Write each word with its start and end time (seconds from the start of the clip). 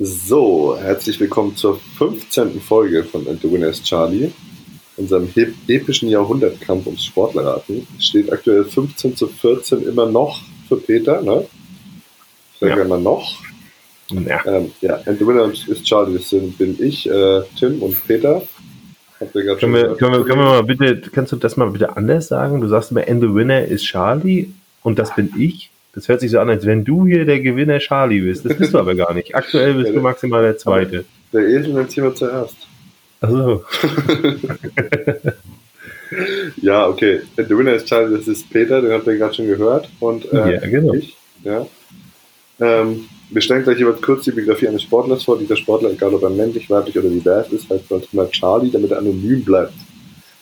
So, 0.00 0.78
herzlich 0.78 1.18
willkommen 1.18 1.56
zur 1.56 1.80
15. 1.98 2.60
Folge 2.60 3.02
von 3.02 3.26
And 3.26 3.42
the 3.42 3.50
Winner 3.50 3.66
is 3.66 3.82
Charlie. 3.82 4.30
Unserem 4.96 5.28
epischen 5.66 6.08
Jahrhundertkampf 6.08 6.86
ums 6.86 7.04
Sportlerraten 7.04 7.84
steht 7.98 8.32
aktuell 8.32 8.64
15 8.64 9.16
zu 9.16 9.26
14 9.26 9.82
immer 9.88 10.06
noch 10.06 10.40
für 10.68 10.76
Peter, 10.76 11.20
ne? 11.20 11.44
Ich 12.52 12.60
sage 12.60 12.78
ja. 12.78 12.84
immer 12.84 12.98
noch. 12.98 13.40
Ja. 14.10 14.40
Ähm, 14.46 14.70
ja, 14.80 15.00
And 15.04 15.18
the 15.18 15.26
Winner 15.26 15.50
is 15.50 15.82
Charlie, 15.82 16.16
das 16.16 16.30
sind, 16.30 16.56
bin 16.56 16.80
ich, 16.80 17.10
äh, 17.10 17.42
Tim 17.58 17.82
und 17.82 17.96
Peter. 18.06 18.42
Können 19.18 19.32
wir, 19.34 19.56
können, 19.56 19.74
wir, 19.74 19.96
können 19.96 20.12
wir 20.26 20.36
mal 20.36 20.62
bitte, 20.62 21.10
kannst 21.10 21.32
du 21.32 21.36
das 21.36 21.56
mal 21.56 21.70
bitte 21.72 21.96
anders 21.96 22.28
sagen? 22.28 22.60
Du 22.60 22.68
sagst 22.68 22.92
immer, 22.92 23.02
And 23.08 23.20
the 23.20 23.34
Winner 23.34 23.64
is 23.64 23.82
Charlie 23.82 24.50
und 24.84 25.00
das 25.00 25.12
bin 25.16 25.32
ich. 25.36 25.72
Das 25.98 26.08
hört 26.08 26.20
sich 26.20 26.30
so 26.30 26.38
an, 26.38 26.48
als 26.48 26.64
wenn 26.64 26.84
du 26.84 27.06
hier 27.06 27.24
der 27.24 27.40
Gewinner 27.40 27.80
Charlie 27.80 28.20
bist. 28.20 28.44
Das 28.44 28.56
bist 28.56 28.72
du 28.72 28.78
aber 28.78 28.94
gar 28.94 29.12
nicht. 29.14 29.34
Aktuell 29.34 29.74
bist 29.74 29.88
ja, 29.88 29.94
du 29.94 30.00
maximal 30.00 30.42
der 30.42 30.56
Zweite. 30.56 31.04
Der 31.32 31.40
Esel 31.40 31.74
nennt 31.74 31.90
sich 31.90 31.98
immer 31.98 32.14
zuerst. 32.14 32.56
Achso. 33.20 33.64
ja, 36.62 36.86
okay. 36.86 37.22
Der 37.36 37.50
Winner 37.50 37.74
ist 37.74 37.88
Charlie, 37.88 38.16
das 38.16 38.28
ist 38.28 38.48
Peter, 38.48 38.80
den 38.80 38.92
habt 38.92 39.08
ihr 39.08 39.16
gerade 39.16 39.34
schon 39.34 39.48
gehört. 39.48 39.88
Und 39.98 40.32
äh, 40.32 40.54
ja, 40.54 40.60
genau. 40.60 40.94
ich. 40.94 41.16
Ja. 41.42 41.66
Ähm, 42.60 43.06
wir 43.30 43.42
stellen 43.42 43.64
gleich 43.64 43.80
jeweils 43.80 44.00
kurz 44.00 44.22
die 44.22 44.30
Biografie 44.30 44.68
eines 44.68 44.84
Sportlers 44.84 45.24
vor. 45.24 45.36
Dieser 45.36 45.56
Sportler, 45.56 45.90
egal 45.90 46.14
ob 46.14 46.22
er 46.22 46.30
männlich, 46.30 46.70
weiblich 46.70 46.96
oder 46.96 47.08
divers 47.08 47.50
ist, 47.50 47.68
heißt 47.68 47.88
sonst 47.88 48.14
mal 48.14 48.30
Charlie, 48.30 48.70
damit 48.70 48.92
er 48.92 48.98
anonym 48.98 49.42
bleibt. 49.42 49.74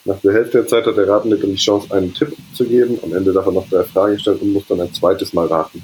Nach 0.07 0.21
der 0.21 0.33
Hälfte 0.33 0.59
der 0.59 0.67
Zeit 0.69 0.87
hat 0.87 0.97
der 0.97 1.09
Ratende 1.09 1.37
dann 1.37 1.51
die 1.51 1.57
Chance, 1.57 1.93
einen 1.93 2.15
Tipp 2.15 2.33
zu 2.55 2.65
geben. 2.65 2.99
Am 3.03 3.13
Ende 3.13 3.33
darf 3.33 3.45
er 3.47 3.53
noch 3.53 3.69
drei 3.69 3.83
Fragen 3.83 4.19
stellen 4.19 4.39
und 4.39 4.53
muss 4.53 4.67
dann 4.69 4.81
ein 4.81 4.95
zweites 4.95 5.33
Mal 5.33 5.47
raten. 5.47 5.83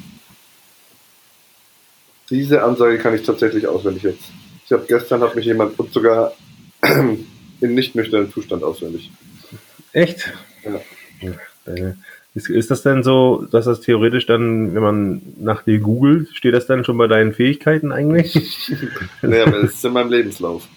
Diese 2.30 2.62
Ansage 2.62 2.98
kann 2.98 3.14
ich 3.16 3.24
tatsächlich 3.24 3.66
auswendig 3.66 4.04
jetzt. 4.04 4.30
Ich 4.64 4.72
habe 4.72 4.84
gestern 4.86 5.20
hat 5.22 5.34
mich 5.34 5.44
jemand 5.44 5.78
und 5.78 5.92
sogar 5.92 6.34
in 7.60 7.74
nicht 7.74 7.96
nüchternen 7.96 8.32
Zustand 8.32 8.62
auswendig. 8.62 9.10
Echt? 9.92 10.32
Ja. 10.64 11.94
Ist, 12.34 12.48
ist 12.48 12.70
das 12.70 12.82
denn 12.82 13.02
so, 13.02 13.46
dass 13.50 13.64
das 13.66 13.80
theoretisch 13.80 14.26
dann, 14.26 14.74
wenn 14.74 14.82
man 14.82 15.22
nach 15.38 15.64
dir 15.64 15.80
googelt, 15.80 16.28
steht 16.32 16.54
das 16.54 16.66
dann 16.66 16.84
schon 16.84 16.96
bei 16.96 17.08
deinen 17.08 17.34
Fähigkeiten 17.34 17.92
eigentlich? 17.92 18.72
naja, 19.22 19.46
aber 19.46 19.62
das 19.62 19.72
ist 19.72 19.84
in 19.84 19.92
meinem 19.92 20.10
Lebenslauf. 20.10 20.68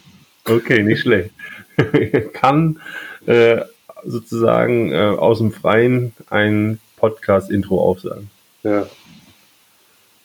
Okay, 0.48 0.84
nicht 0.84 1.02
schlecht. 1.02 1.32
kann 2.34 2.80
äh, 3.26 3.62
sozusagen 4.06 4.92
äh, 4.92 4.98
aus 4.98 5.40
dem 5.40 5.52
Freien 5.52 6.14
ein 6.30 6.80
Podcast-Intro 6.98 7.82
aufsagen. 7.82 8.30
Ja. 8.64 8.88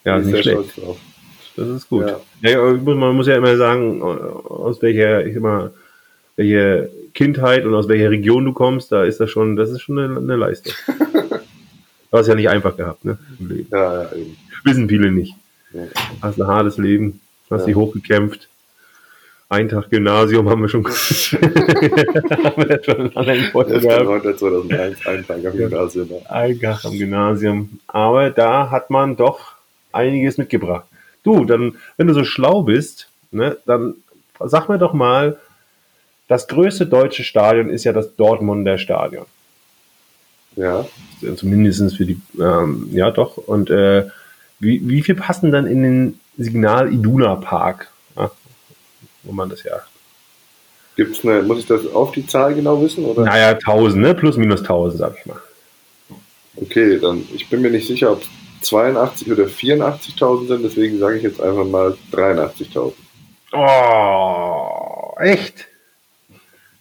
Ja, 0.04 0.18
nicht 0.18 0.42
schlecht. 0.42 0.80
Das 1.56 1.68
ist 1.68 1.88
gut. 1.88 2.06
Ja. 2.42 2.50
ja. 2.50 2.72
man 2.72 3.16
muss 3.16 3.26
ja 3.26 3.36
immer 3.36 3.56
sagen, 3.56 4.02
aus 4.02 4.80
welcher, 4.82 5.26
ich 5.26 5.36
immer, 5.36 5.72
welche 6.36 6.90
Kindheit 7.14 7.64
und 7.64 7.74
aus 7.74 7.88
welcher 7.88 8.10
Region 8.10 8.44
du 8.44 8.52
kommst, 8.52 8.92
da 8.92 9.04
ist 9.04 9.20
das 9.20 9.30
schon, 9.30 9.56
das 9.56 9.70
ist 9.70 9.80
schon 9.80 9.98
eine, 9.98 10.16
eine 10.16 10.36
Leistung. 10.36 10.74
du 10.86 12.18
hast 12.18 12.28
ja 12.28 12.34
nicht 12.34 12.48
einfach 12.48 12.76
gehabt, 12.76 13.04
ne? 13.04 13.18
Ja, 13.70 14.02
ja. 14.02 14.10
Wissen 14.64 14.88
viele 14.88 15.10
nicht. 15.10 15.34
Ja. 15.72 15.82
Hast 16.22 16.40
ein 16.40 16.46
hartes 16.46 16.76
Leben, 16.76 17.20
hast 17.50 17.62
ja. 17.62 17.66
dich 17.66 17.76
hochgekämpft. 17.76 18.49
Ein 19.50 19.68
Tag 19.68 19.90
Gymnasium 19.90 20.48
haben 20.48 20.62
wir 20.62 20.68
schon, 20.68 20.84
haben 20.86 20.92
wir 22.68 22.80
schon 22.84 23.10
in 23.10 23.42
Folge 23.50 23.80
gehabt. 23.80 24.38
2001, 24.38 25.06
ein 25.08 25.26
Tag 25.26 25.44
am 25.44 25.56
Gymnasium. 25.56 26.08
Ein 26.28 26.60
Tag 26.60 26.84
am 26.84 26.92
Gymnasium. 26.92 27.80
Aber 27.88 28.30
da 28.30 28.70
hat 28.70 28.90
man 28.90 29.16
doch 29.16 29.54
einiges 29.90 30.38
mitgebracht. 30.38 30.84
Du, 31.24 31.44
dann, 31.44 31.74
wenn 31.96 32.06
du 32.06 32.14
so 32.14 32.22
schlau 32.22 32.62
bist, 32.62 33.08
ne, 33.32 33.56
dann 33.66 33.96
sag 34.38 34.68
mir 34.68 34.78
doch 34.78 34.92
mal, 34.92 35.36
das 36.28 36.46
größte 36.46 36.86
deutsche 36.86 37.24
Stadion 37.24 37.70
ist 37.70 37.82
ja 37.82 37.92
das 37.92 38.14
Dortmunder 38.14 38.78
Stadion. 38.78 39.26
Ja. 40.54 40.86
Zumindest 41.34 41.96
für 41.96 42.06
die, 42.06 42.20
ähm, 42.40 42.88
ja 42.92 43.10
doch. 43.10 43.36
Und 43.36 43.68
äh, 43.68 44.06
wie, 44.60 44.88
wie 44.88 45.02
viel 45.02 45.16
passen 45.16 45.50
dann 45.50 45.66
in 45.66 45.82
den 45.82 46.20
Signal 46.38 46.92
Iduna 46.92 47.34
Park? 47.34 47.90
Wo 49.22 49.32
man 49.32 49.48
das 49.48 49.62
ja. 49.62 49.80
Gibt's 50.96 51.24
eine, 51.24 51.42
muss 51.42 51.60
ich 51.60 51.66
das 51.66 51.86
auf 51.86 52.12
die 52.12 52.26
Zahl 52.26 52.54
genau 52.54 52.82
wissen? 52.82 53.04
Oder? 53.04 53.24
Naja, 53.24 53.50
1000, 53.50 54.02
ne? 54.02 54.14
plus 54.14 54.36
minus 54.36 54.60
1000, 54.60 54.98
sag 54.98 55.16
ich 55.18 55.26
mal. 55.26 55.40
Okay, 56.56 56.98
dann, 56.98 57.26
ich 57.34 57.48
bin 57.48 57.62
mir 57.62 57.70
nicht 57.70 57.86
sicher, 57.86 58.12
ob 58.12 58.22
82 58.62 59.30
oder 59.30 59.44
84.000 59.44 60.48
sind, 60.48 60.62
deswegen 60.62 60.98
sage 60.98 61.16
ich 61.16 61.22
jetzt 61.22 61.40
einfach 61.40 61.64
mal 61.64 61.96
83.000. 62.12 62.92
Oh, 63.52 65.14
echt? 65.18 65.66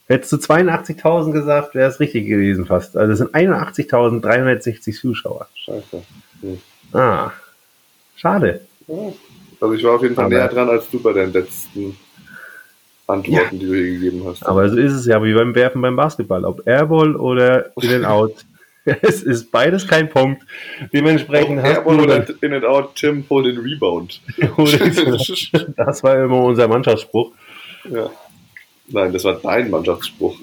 Hättest 0.07 0.31
du 0.31 0.37
82.000 0.37 1.31
gesagt, 1.31 1.75
wäre 1.75 1.89
es 1.89 1.99
richtig 1.99 2.27
gewesen 2.27 2.65
fast. 2.65 2.97
Also 2.97 3.13
es 3.13 3.19
sind 3.19 3.33
81.360 3.33 4.99
Zuschauer. 4.99 5.47
Scheiße. 5.53 6.03
Hm. 6.41 6.59
Ah, 6.93 7.31
schade. 8.15 8.61
Ja. 8.87 9.13
Also 9.61 9.73
ich 9.75 9.83
war 9.83 9.95
auf 9.95 10.01
jeden 10.01 10.15
Fall 10.15 10.25
Aber 10.25 10.33
näher 10.33 10.47
dran 10.47 10.69
als 10.69 10.89
du 10.89 10.99
bei 10.99 11.13
den 11.13 11.31
letzten 11.31 11.95
Antworten, 13.09 13.55
ja. 13.55 13.59
die 13.59 13.65
du 13.65 13.73
hier 13.73 13.93
gegeben 13.93 14.23
hast. 14.25 14.45
Aber 14.45 14.69
so 14.69 14.77
ist 14.77 14.93
es 14.93 15.05
ja 15.05 15.23
wie 15.23 15.33
beim 15.33 15.55
Werfen 15.55 15.81
beim 15.81 15.95
Basketball, 15.95 16.45
ob 16.45 16.65
Airball 16.67 17.15
oder 17.15 17.71
In 17.81 17.93
and 17.93 18.05
Out. 18.05 18.45
es 19.01 19.23
ist 19.23 19.51
beides 19.51 19.87
kein 19.87 20.09
Punkt. 20.09 20.43
Dementsprechend 20.93 21.59
oh, 21.59 21.63
hast 21.63 21.77
Airball 21.77 21.99
oder 21.99 22.25
In 22.41 22.53
and 22.53 22.65
Out, 22.65 22.95
Tim 22.95 23.23
hol 23.29 23.43
den 23.43 23.57
Rebound. 23.57 24.21
das 25.75 26.03
war 26.03 26.23
immer 26.23 26.43
unser 26.43 26.67
Mannschaftsspruch. 26.67 27.31
Ja. 27.89 28.09
Nein, 28.87 29.13
das 29.13 29.23
war 29.23 29.35
dein 29.35 29.69
Mannschaftsspruch. 29.69 30.37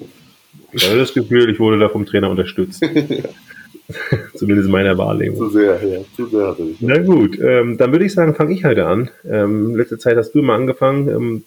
Ich 0.71 0.87
habe 0.87 0.99
das 0.99 1.13
Gefühl, 1.13 1.49
ich 1.49 1.59
wurde 1.59 1.79
da 1.79 1.89
vom 1.89 2.05
Trainer 2.05 2.29
unterstützt. 2.29 2.81
Zumindest 4.35 4.65
in 4.65 4.71
meiner 4.71 4.97
Wahrnehmung. 4.97 5.37
Zu 5.37 5.49
sehr, 5.49 5.81
ja. 5.83 5.99
Zu 6.15 6.25
sehr 6.27 6.47
hatte 6.47 6.63
ich. 6.63 6.81
Na 6.81 6.97
gut, 6.97 7.39
ähm, 7.39 7.77
dann 7.77 7.91
würde 7.91 8.05
ich 8.05 8.13
sagen, 8.13 8.35
fange 8.35 8.53
ich 8.53 8.65
heute 8.65 8.85
an. 8.85 9.09
Ähm, 9.29 9.75
letzte 9.75 9.97
Zeit 9.97 10.17
hast 10.17 10.33
du 10.33 10.41
mal 10.41 10.55
angefangen. 10.55 11.07
Ähm, 11.09 11.43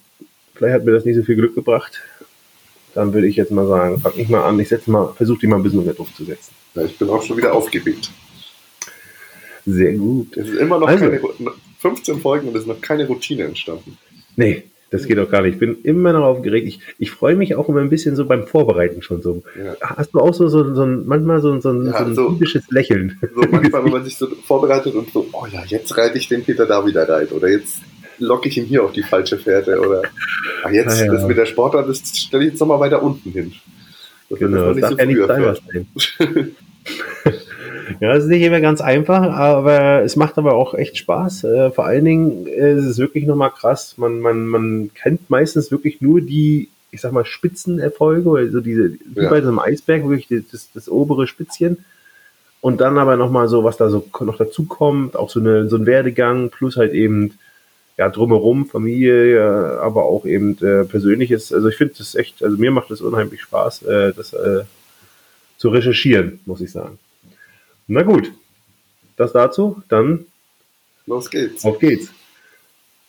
Vielleicht 0.61 0.75
hat 0.75 0.85
mir 0.85 0.91
das 0.91 1.05
nicht 1.05 1.15
so 1.15 1.23
viel 1.23 1.35
Glück 1.35 1.55
gebracht. 1.55 2.03
Dann 2.93 3.15
würde 3.15 3.25
ich 3.25 3.35
jetzt 3.35 3.51
mal 3.51 3.65
sagen, 3.65 3.99
fang 3.99 4.11
ich 4.15 4.29
mal 4.29 4.43
an. 4.43 4.59
Ich 4.59 4.69
setze 4.69 4.91
mal, 4.91 5.11
versuche 5.13 5.39
dich 5.39 5.49
mal 5.49 5.55
ein 5.55 5.63
bisschen 5.63 5.79
unter 5.79 5.95
Druck 5.95 6.15
zu 6.15 6.23
setzen. 6.23 6.53
Ja, 6.75 6.83
ich 6.83 6.99
bin 6.99 7.09
auch 7.09 7.23
schon 7.23 7.35
wieder 7.35 7.51
aufgeregt. 7.51 8.11
Sehr 9.65 9.93
gut. 9.93 10.37
Es 10.37 10.47
ist 10.47 10.59
immer 10.59 10.77
noch 10.77 10.87
also, 10.87 11.05
keine, 11.05 11.19
15 11.79 12.19
Folgen 12.19 12.49
und 12.49 12.55
es 12.55 12.61
ist 12.61 12.67
noch 12.67 12.79
keine 12.79 13.07
Routine 13.07 13.45
entstanden. 13.45 13.97
Nee, 14.35 14.65
das 14.91 15.07
geht 15.07 15.17
auch 15.17 15.31
gar 15.31 15.41
nicht. 15.41 15.53
Ich 15.53 15.59
bin 15.59 15.81
immer 15.81 16.13
noch 16.13 16.25
aufgeregt. 16.25 16.67
Ich, 16.67 16.79
ich 16.99 17.09
freue 17.09 17.35
mich 17.35 17.55
auch 17.55 17.67
immer 17.67 17.81
ein 17.81 17.89
bisschen 17.89 18.15
so 18.15 18.25
beim 18.25 18.45
Vorbereiten 18.45 19.01
schon 19.01 19.23
so. 19.23 19.41
Ja. 19.57 19.75
Hast 19.81 20.13
du 20.13 20.19
auch 20.19 20.35
so, 20.35 20.47
so, 20.47 20.75
so 20.75 20.83
ein, 20.83 21.07
manchmal 21.07 21.41
so, 21.41 21.59
so, 21.59 21.73
ja, 21.73 21.97
so 21.97 22.05
ein 22.05 22.13
so, 22.13 22.29
typisches 22.33 22.69
Lächeln? 22.69 23.17
So 23.33 23.41
manchmal, 23.49 23.83
wenn 23.83 23.91
man 23.93 24.03
sich 24.03 24.15
so 24.15 24.27
vorbereitet 24.45 24.93
und 24.93 25.11
so, 25.11 25.27
oh 25.31 25.47
ja, 25.51 25.63
jetzt 25.65 25.97
reite 25.97 26.19
ich 26.19 26.27
den 26.27 26.43
Peter 26.43 26.67
da 26.67 26.85
wieder 26.85 27.09
rein. 27.09 27.29
Oder 27.29 27.49
jetzt 27.49 27.81
locke 28.21 28.49
ich 28.49 28.57
ihn 28.57 28.65
hier 28.65 28.83
auf 28.83 28.93
die 28.93 29.03
falsche 29.03 29.37
Fährte 29.37 29.79
oder 29.79 30.03
ach 30.63 30.71
jetzt, 30.71 31.01
ah, 31.01 31.05
ja. 31.05 31.11
das 31.11 31.25
mit 31.25 31.37
der 31.37 31.45
Sportart, 31.45 31.89
das 31.89 31.99
stelle 32.15 32.43
ich 32.43 32.51
jetzt 32.51 32.59
nochmal 32.59 32.79
weiter 32.79 33.01
unten 33.01 33.31
hin. 33.31 33.53
Das 34.29 34.39
genau, 34.39 34.73
das 34.73 34.81
darf 34.81 34.91
so 34.91 34.97
ja 34.97 35.05
nicht 35.05 35.27
sein, 35.27 36.55
Ja, 37.99 38.13
es 38.15 38.23
ist 38.23 38.29
nicht 38.29 38.41
immer 38.41 38.61
ganz 38.61 38.81
einfach, 38.81 39.21
aber 39.21 40.01
es 40.03 40.15
macht 40.15 40.37
aber 40.37 40.55
auch 40.55 40.73
echt 40.73 40.97
Spaß. 40.97 41.43
Äh, 41.43 41.71
vor 41.71 41.85
allen 41.85 42.05
Dingen 42.05 42.47
äh, 42.47 42.73
ist 42.73 42.85
es 42.85 42.97
wirklich 42.97 43.25
nochmal 43.25 43.51
krass. 43.51 43.97
Man, 43.97 44.19
man, 44.19 44.47
man 44.47 44.91
kennt 44.93 45.29
meistens 45.29 45.71
wirklich 45.71 46.01
nur 46.01 46.21
die, 46.21 46.69
ich 46.91 47.01
sag 47.01 47.11
mal, 47.11 47.25
Spitzenerfolge, 47.25 48.31
also 48.31 48.61
diese, 48.61 48.93
wie 48.93 49.21
ja. 49.21 49.29
bei 49.29 49.41
so 49.41 49.49
einem 49.49 49.59
Eisberg, 49.59 50.07
wirklich 50.07 50.45
das, 50.51 50.69
das 50.73 50.89
obere 50.89 51.27
Spitzchen. 51.27 51.83
Und 52.61 52.79
dann 52.79 52.97
aber 52.97 53.17
nochmal 53.17 53.47
so, 53.47 53.63
was 53.63 53.77
da 53.77 53.89
so 53.89 54.07
noch 54.19 54.37
dazu 54.37 54.65
kommt, 54.65 55.15
auch 55.15 55.29
so, 55.29 55.39
eine, 55.39 55.67
so 55.67 55.77
ein 55.77 55.85
Werdegang, 55.85 56.49
plus 56.51 56.77
halt 56.77 56.93
eben 56.93 57.33
ja, 58.01 58.09
drumherum, 58.09 58.65
Familie, 58.65 59.79
aber 59.79 60.05
auch 60.05 60.25
eben 60.25 60.57
äh, 60.57 60.85
Persönliches. 60.85 61.53
Also 61.53 61.67
ich 61.67 61.75
finde 61.75 61.93
das 61.99 62.15
echt, 62.15 62.41
also 62.41 62.57
mir 62.57 62.71
macht 62.71 62.89
es 62.89 62.99
unheimlich 62.99 63.41
Spaß, 63.41 63.83
äh, 63.83 64.13
das 64.13 64.33
äh, 64.33 64.63
zu 65.57 65.69
recherchieren, 65.69 66.39
muss 66.47 66.61
ich 66.61 66.71
sagen. 66.71 66.97
Na 67.85 68.01
gut, 68.01 68.31
das 69.17 69.33
dazu, 69.33 69.83
dann 69.87 70.25
los 71.05 71.29
geht's. 71.29 71.63
Auf 71.63 71.77
geht's. 71.77 72.11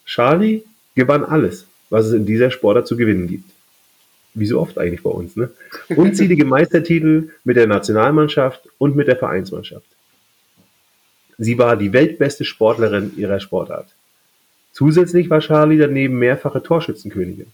Charlie 0.04 0.62
gewann 0.94 1.24
alles, 1.24 1.64
was 1.88 2.04
es 2.08 2.12
in 2.12 2.26
dieser 2.26 2.50
Sportart 2.50 2.86
zu 2.86 2.98
gewinnen 2.98 3.28
gibt. 3.28 3.50
Wie 4.34 4.46
so 4.46 4.60
oft 4.60 4.76
eigentlich 4.76 5.02
bei 5.02 5.10
uns, 5.10 5.36
ne? 5.36 5.50
Unzählige 5.96 6.44
Meistertitel 6.54 7.30
mit 7.44 7.56
der 7.56 7.66
Nationalmannschaft 7.66 8.68
und 8.76 8.94
mit 8.94 9.08
der 9.08 9.16
Vereinsmannschaft. 9.16 9.86
Sie 11.38 11.56
war 11.56 11.78
die 11.78 11.94
weltbeste 11.94 12.44
Sportlerin 12.44 13.12
ihrer 13.16 13.40
Sportart. 13.40 13.88
Zusätzlich 14.72 15.28
war 15.30 15.40
Charlie 15.40 15.78
daneben 15.78 16.18
mehrfache 16.18 16.62
Torschützenkönigin. 16.62 17.46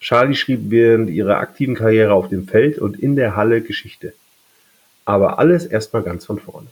Charlie 0.00 0.36
schrieb 0.36 0.60
während 0.68 1.10
ihrer 1.10 1.38
aktiven 1.38 1.74
Karriere 1.74 2.12
auf 2.12 2.28
dem 2.28 2.46
Feld 2.46 2.78
und 2.78 2.98
in 2.98 3.16
der 3.16 3.34
Halle 3.34 3.62
Geschichte. 3.62 4.12
Aber 5.04 5.38
alles 5.38 5.66
erstmal 5.66 6.02
ganz 6.02 6.24
von 6.24 6.38
vorne. 6.38 6.68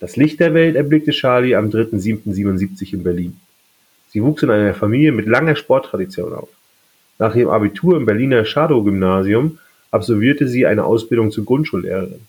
Das 0.00 0.16
Licht 0.16 0.40
der 0.40 0.54
Welt 0.54 0.76
erblickte 0.76 1.12
Charlie 1.12 1.54
am 1.54 1.70
3.7.77 1.70 2.94
in 2.94 3.04
Berlin. 3.04 3.40
Sie 4.08 4.22
wuchs 4.22 4.42
in 4.42 4.50
einer 4.50 4.74
Familie 4.74 5.12
mit 5.12 5.26
langer 5.26 5.56
Sporttradition 5.56 6.32
auf. 6.32 6.48
Nach 7.18 7.34
ihrem 7.34 7.50
Abitur 7.50 7.96
im 7.96 8.06
Berliner 8.06 8.44
Schadow-Gymnasium 8.44 9.58
absolvierte 9.90 10.48
sie 10.48 10.66
eine 10.66 10.84
Ausbildung 10.84 11.30
zur 11.30 11.44
Grundschullehrerin. 11.44 12.20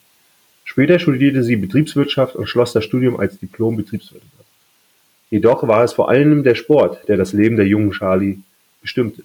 Später 0.63 1.00
studierte 1.00 1.44
sie 1.44 1.56
Betriebswirtschaft 1.56 2.36
und 2.36 2.48
schloss 2.48 2.74
das 2.74 2.83
Studium 2.83 3.19
als 3.19 3.39
Diplom-Betriebswirtin. 3.39 4.35
Jedoch 5.36 5.68
war 5.68 5.84
es 5.84 5.92
vor 5.92 6.08
allem 6.08 6.46
der 6.46 6.56
Sport, 6.56 7.10
der 7.10 7.18
das 7.18 7.34
Leben 7.34 7.58
der 7.58 7.68
jungen 7.68 7.92
Charlie 7.92 8.38
bestimmte. 8.82 9.24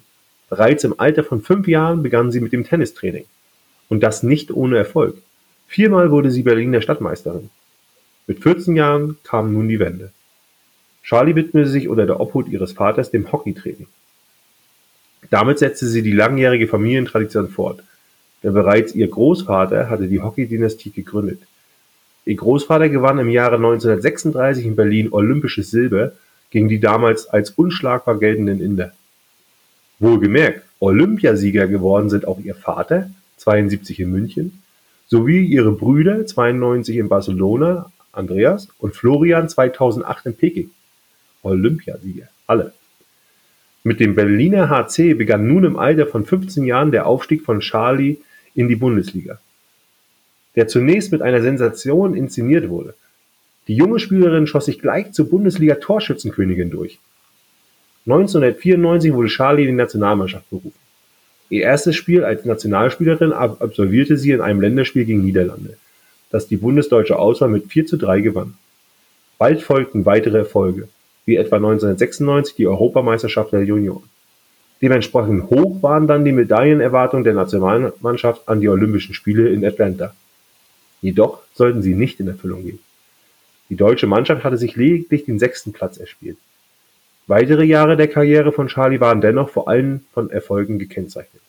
Bereits 0.49 0.83
im 0.83 0.99
Alter 0.99 1.23
von 1.23 1.41
fünf 1.41 1.69
Jahren 1.69 2.03
begann 2.03 2.33
sie 2.33 2.41
mit 2.41 2.51
dem 2.51 2.65
Tennistraining. 2.65 3.23
Und 3.87 4.03
das 4.03 4.21
nicht 4.21 4.51
ohne 4.51 4.77
Erfolg. 4.77 5.15
Viermal 5.69 6.11
wurde 6.11 6.29
sie 6.29 6.43
Berliner 6.43 6.81
Stadtmeisterin. 6.81 7.49
Mit 8.27 8.43
14 8.43 8.75
Jahren 8.75 9.19
kam 9.23 9.53
nun 9.53 9.69
die 9.69 9.79
Wende. 9.79 10.11
Charlie 11.01 11.33
widmete 11.33 11.69
sich 11.69 11.87
unter 11.87 12.05
der 12.05 12.19
Obhut 12.19 12.49
ihres 12.49 12.73
Vaters 12.73 13.09
dem 13.09 13.31
Hockeytraining. 13.31 13.87
Damit 15.29 15.59
setzte 15.59 15.87
sie 15.87 16.01
die 16.01 16.11
langjährige 16.11 16.67
Familientradition 16.67 17.47
fort, 17.47 17.83
denn 18.43 18.53
bereits 18.53 18.93
ihr 18.93 19.07
Großvater 19.07 19.89
hatte 19.89 20.09
die 20.09 20.19
Hockey-Dynastie 20.19 20.91
gegründet. 20.91 21.41
Ihr 22.25 22.35
Großvater 22.35 22.89
gewann 22.89 23.19
im 23.19 23.29
Jahre 23.29 23.55
1936 23.55 24.65
in 24.65 24.75
Berlin 24.75 25.11
olympisches 25.11 25.71
Silber 25.71 26.13
gegen 26.51 26.69
die 26.69 26.79
damals 26.79 27.27
als 27.27 27.51
unschlagbar 27.51 28.19
geltenden 28.19 28.61
Inder. 28.61 28.93
Wohlgemerkt, 29.99 30.63
Olympiasieger 30.79 31.67
geworden 31.67 32.09
sind 32.09 32.27
auch 32.27 32.39
ihr 32.39 32.55
Vater, 32.55 33.09
72 33.37 33.99
in 33.99 34.11
München, 34.11 34.61
sowie 35.07 35.45
ihre 35.45 35.71
Brüder, 35.71 36.25
92 36.25 36.97
in 36.97 37.09
Barcelona, 37.09 37.91
Andreas 38.11 38.67
und 38.79 38.95
Florian 38.95 39.49
2008 39.49 40.25
in 40.27 40.35
Peking. 40.35 40.71
Olympiasieger, 41.43 42.27
alle. 42.45 42.73
Mit 43.83 43.99
dem 43.99 44.13
Berliner 44.13 44.69
HC 44.69 45.15
begann 45.15 45.47
nun 45.47 45.63
im 45.63 45.77
Alter 45.77 46.05
von 46.05 46.25
15 46.25 46.65
Jahren 46.65 46.91
der 46.91 47.07
Aufstieg 47.07 47.43
von 47.43 47.61
Charlie 47.61 48.17
in 48.53 48.67
die 48.67 48.75
Bundesliga, 48.75 49.39
der 50.55 50.67
zunächst 50.67 51.11
mit 51.11 51.21
einer 51.21 51.41
Sensation 51.41 52.15
inszeniert 52.15 52.69
wurde. 52.69 52.93
Die 53.67 53.75
junge 53.75 53.99
Spielerin 53.99 54.47
schoss 54.47 54.65
sich 54.65 54.79
gleich 54.79 55.11
zur 55.11 55.29
Bundesliga-Torschützenkönigin 55.29 56.71
durch. 56.71 56.99
1994 58.05 59.13
wurde 59.13 59.27
Charlie 59.27 59.63
in 59.63 59.69
die 59.69 59.75
Nationalmannschaft 59.75 60.49
berufen. 60.49 60.73
Ihr 61.49 61.63
erstes 61.63 61.95
Spiel 61.95 62.23
als 62.23 62.45
Nationalspielerin 62.45 63.33
absolvierte 63.33 64.17
sie 64.17 64.31
in 64.31 64.41
einem 64.41 64.61
Länderspiel 64.61 65.05
gegen 65.05 65.23
Niederlande, 65.23 65.77
das 66.31 66.47
die 66.47 66.57
bundesdeutsche 66.57 67.19
Auswahl 67.19 67.49
mit 67.49 67.67
4 67.67 67.85
zu 67.85 67.97
3 67.97 68.21
gewann. 68.21 68.55
Bald 69.37 69.61
folgten 69.61 70.05
weitere 70.05 70.39
Erfolge 70.39 70.87
wie 71.25 71.35
etwa 71.35 71.57
1996 71.57 72.55
die 72.55 72.67
Europameisterschaft 72.67 73.51
der 73.53 73.63
Junioren. 73.63 74.09
Dementsprechend 74.81 75.49
hoch 75.49 75.83
waren 75.83 76.07
dann 76.07 76.25
die 76.25 76.31
Medaillenerwartungen 76.31 77.23
der 77.23 77.35
Nationalmannschaft 77.35 78.47
an 78.47 78.61
die 78.61 78.69
Olympischen 78.69 79.13
Spiele 79.13 79.49
in 79.49 79.63
Atlanta. 79.63 80.15
Jedoch 81.01 81.39
sollten 81.53 81.81
sie 81.81 81.95
nicht 81.95 82.19
in 82.19 82.27
Erfüllung 82.27 82.63
gehen. 82.63 82.79
Die 83.69 83.75
deutsche 83.75 84.07
Mannschaft 84.07 84.43
hatte 84.43 84.57
sich 84.57 84.75
lediglich 84.75 85.25
den 85.25 85.39
sechsten 85.39 85.73
Platz 85.73 85.97
erspielt. 85.97 86.37
Weitere 87.27 87.63
Jahre 87.63 87.97
der 87.97 88.07
Karriere 88.07 88.51
von 88.51 88.67
Charlie 88.67 88.99
waren 88.99 89.21
dennoch 89.21 89.49
vor 89.49 89.67
allem 89.67 90.01
von 90.13 90.29
Erfolgen 90.29 90.79
gekennzeichnet. 90.79 91.41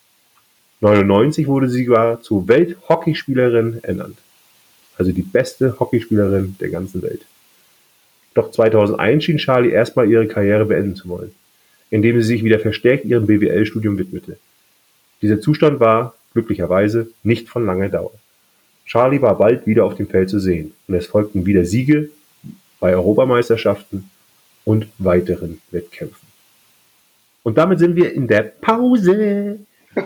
99 0.80 1.46
wurde 1.46 1.68
sie 1.68 1.84
sogar 1.84 2.22
zur 2.22 2.48
Welthockeyspielerin 2.48 3.80
ernannt. 3.82 4.18
Also 4.96 5.12
die 5.12 5.22
beste 5.22 5.78
Hockeyspielerin 5.78 6.56
der 6.60 6.68
ganzen 6.70 7.02
Welt. 7.02 7.26
Doch 8.34 8.50
2001 8.50 9.24
schien 9.24 9.38
Charlie 9.38 9.70
erstmal 9.70 10.10
ihre 10.10 10.26
Karriere 10.26 10.64
beenden 10.64 10.96
zu 10.96 11.08
wollen, 11.08 11.32
indem 11.90 12.20
sie 12.20 12.28
sich 12.28 12.44
wieder 12.44 12.58
verstärkt 12.58 13.04
ihrem 13.04 13.26
BWL-Studium 13.26 13.98
widmete. 13.98 14.38
Dieser 15.20 15.40
Zustand 15.40 15.80
war, 15.80 16.14
glücklicherweise, 16.32 17.08
nicht 17.22 17.48
von 17.48 17.66
langer 17.66 17.88
Dauer. 17.88 18.12
Charlie 18.92 19.22
war 19.22 19.38
bald 19.38 19.66
wieder 19.66 19.86
auf 19.86 19.94
dem 19.94 20.06
Feld 20.06 20.28
zu 20.28 20.38
sehen 20.38 20.74
und 20.86 20.94
es 20.94 21.06
folgten 21.06 21.46
wieder 21.46 21.64
Siege 21.64 22.10
bei 22.78 22.92
Europameisterschaften 22.92 24.10
und 24.66 24.86
weiteren 24.98 25.62
Wettkämpfen. 25.70 26.28
Und 27.42 27.56
damit 27.56 27.78
sind 27.78 27.96
wir 27.96 28.12
in 28.12 28.28
der 28.28 28.42
Pause. 28.42 29.60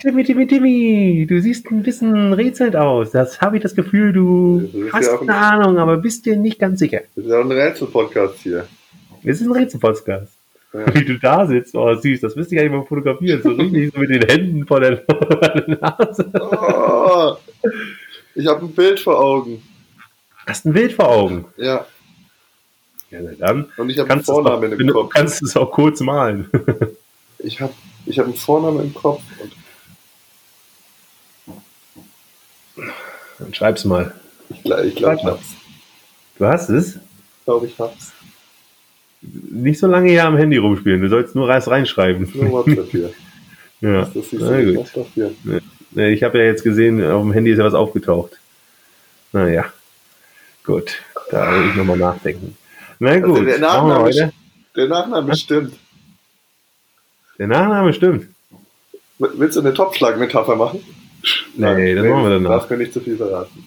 Timmy, 0.00 0.24
Timmy, 0.24 0.48
Timmy, 0.48 1.26
du 1.28 1.40
siehst 1.40 1.70
ein 1.70 1.84
bisschen 1.84 2.32
rätselt 2.32 2.74
aus. 2.74 3.12
Das 3.12 3.40
habe 3.40 3.58
ich 3.58 3.62
das 3.62 3.76
Gefühl, 3.76 4.12
du 4.12 4.68
hast 4.92 5.06
ja 5.06 5.20
eine 5.20 5.36
Ahnung, 5.36 5.78
aber 5.78 5.96
bist 5.96 6.26
dir 6.26 6.36
nicht 6.36 6.58
ganz 6.58 6.80
sicher. 6.80 7.02
Das 7.14 7.24
ist 7.24 7.30
ja 7.30 7.38
auch 7.38 7.44
ein 7.44 7.52
Rätsel-Podcast 7.52 8.38
hier. 8.40 8.66
Es 9.22 9.40
ist 9.40 9.46
ein 9.46 9.52
Rätsel-Podcast. 9.52 10.32
Ja. 10.72 10.94
Wie 10.94 11.04
du 11.04 11.18
da 11.18 11.46
sitzt, 11.46 11.74
oh 11.74 11.94
süß, 11.94 12.20
das 12.20 12.34
müsste 12.34 12.54
ich 12.54 12.60
eigentlich 12.60 12.72
mal 12.72 12.86
fotografieren. 12.86 13.42
So 13.42 13.50
richtig 13.52 13.92
so 13.92 14.00
mit 14.00 14.10
den 14.10 14.22
Händen 14.22 14.66
vor 14.66 14.80
der, 14.80 15.02
Nase. 15.66 16.30
Oh, 16.40 17.36
ich 18.34 18.46
habe 18.46 18.64
ein 18.64 18.72
Bild 18.72 19.00
vor 19.00 19.18
Augen. 19.18 19.62
Hast 20.46 20.66
ein 20.66 20.72
Bild 20.72 20.92
vor 20.92 21.08
Augen? 21.08 21.46
Ja. 21.56 21.86
Ja, 23.10 23.20
dann. 23.38 23.66
Und 23.76 23.90
ich 23.90 23.98
habe 23.98 24.10
einen 24.10 24.24
Vornamen 24.24 24.72
im 24.72 24.88
Kopf. 24.88 25.12
Du 25.12 25.18
kannst 25.18 25.42
es 25.42 25.56
auch 25.56 25.70
kurz 25.70 26.00
malen. 26.00 26.50
ich 27.38 27.60
habe 27.60 27.74
ich 28.06 28.18
hab 28.18 28.26
einen 28.26 28.34
Vornamen 28.34 28.80
im 28.80 28.94
Kopf 28.94 29.22
und 29.38 29.52
Dann 33.42 33.54
schreib's 33.54 33.84
mal. 33.84 34.14
Ich 34.50 34.62
glaube, 34.62 34.86
ich, 34.86 34.94
glaub, 34.94 35.14
ich 35.14 35.24
hab's. 35.24 35.46
Du 36.38 36.46
hast 36.46 36.68
es? 36.68 36.96
Ich 36.96 37.44
glaube, 37.44 37.66
ich 37.66 37.78
hab's. 37.78 38.12
Nicht 39.20 39.78
so 39.78 39.86
lange 39.86 40.10
hier 40.10 40.24
am 40.24 40.36
Handy 40.36 40.56
rumspielen, 40.56 41.00
du 41.00 41.08
sollst 41.08 41.34
nur 41.34 41.48
reinschreiben. 41.48 42.30
Nur 42.34 42.50
WhatsApp 42.50 42.90
hier. 42.90 43.12
ja, 43.80 44.04
das 44.04 44.32
ist 44.32 44.32
Na, 44.32 44.62
gut. 44.62 44.90
Ja, 45.14 45.30
ich 45.94 46.22
habe 46.22 46.38
ja 46.38 46.44
jetzt 46.44 46.64
gesehen, 46.64 47.04
auf 47.04 47.22
dem 47.22 47.32
Handy 47.32 47.50
ist 47.50 47.58
ja 47.58 47.64
was 47.64 47.74
aufgetaucht. 47.74 48.38
Naja, 49.32 49.66
gut, 50.64 51.02
da 51.30 51.52
will 51.52 51.70
ich 51.70 51.74
nochmal 51.74 51.96
nachdenken. 51.96 52.56
Na 52.98 53.10
also 53.10 53.26
gut, 53.26 53.38
also 53.38 53.44
der, 53.44 53.58
Nachname, 53.58 54.32
der 54.76 54.88
Nachname 54.88 55.36
stimmt. 55.36 55.74
Der 57.38 57.46
Nachname 57.48 57.92
stimmt. 57.92 58.28
Willst 59.18 59.56
du 59.56 59.60
eine 59.60 59.72
Topfschlag-Metapher 59.72 60.56
machen? 60.56 60.80
Nee, 61.54 61.94
das 61.94 62.04
nee, 62.04 62.10
machen 62.10 62.24
wir 62.24 62.30
danach. 62.30 62.60
Darf 62.60 62.70
mir 62.70 62.78
nicht 62.78 62.92
zu 62.92 63.00
viel 63.00 63.16
verraten. 63.16 63.64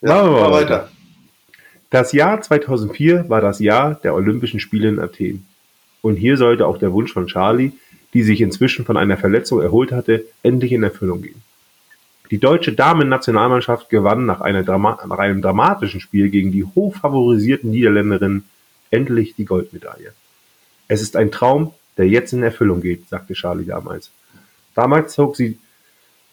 Ja, 0.00 0.22
machen 0.22 0.34
wir 0.34 0.40
mal 0.40 0.52
weiter. 0.52 0.90
Das 1.90 2.12
Jahr 2.12 2.40
2004 2.40 3.28
war 3.28 3.40
das 3.40 3.58
Jahr 3.58 3.94
der 3.94 4.14
Olympischen 4.14 4.60
Spiele 4.60 4.88
in 4.88 4.98
Athen. 4.98 5.46
Und 6.02 6.16
hier 6.16 6.36
sollte 6.36 6.66
auch 6.66 6.78
der 6.78 6.92
Wunsch 6.92 7.12
von 7.12 7.26
Charlie, 7.26 7.72
die 8.14 8.22
sich 8.22 8.40
inzwischen 8.40 8.84
von 8.84 8.96
einer 8.96 9.16
Verletzung 9.16 9.60
erholt 9.60 9.92
hatte, 9.92 10.24
endlich 10.42 10.72
in 10.72 10.82
Erfüllung 10.82 11.22
gehen. 11.22 11.42
Die 12.30 12.38
deutsche 12.38 12.72
Damen-Nationalmannschaft 12.72 13.88
gewann 13.88 14.26
nach, 14.26 14.40
nach 14.40 15.18
einem 15.18 15.42
dramatischen 15.42 16.00
Spiel 16.00 16.28
gegen 16.28 16.50
die 16.50 16.64
hochfavorisierten 16.64 17.70
Niederländerinnen 17.70 18.44
endlich 18.90 19.34
die 19.36 19.44
Goldmedaille. 19.44 20.12
Es 20.88 21.02
ist 21.02 21.16
ein 21.16 21.30
Traum, 21.30 21.72
der 21.96 22.08
jetzt 22.08 22.32
in 22.32 22.42
Erfüllung 22.42 22.80
geht, 22.80 23.08
sagte 23.08 23.34
Charlie 23.34 23.64
damals. 23.64 24.10
Damals 24.74 25.14
zog 25.14 25.36
sie 25.36 25.58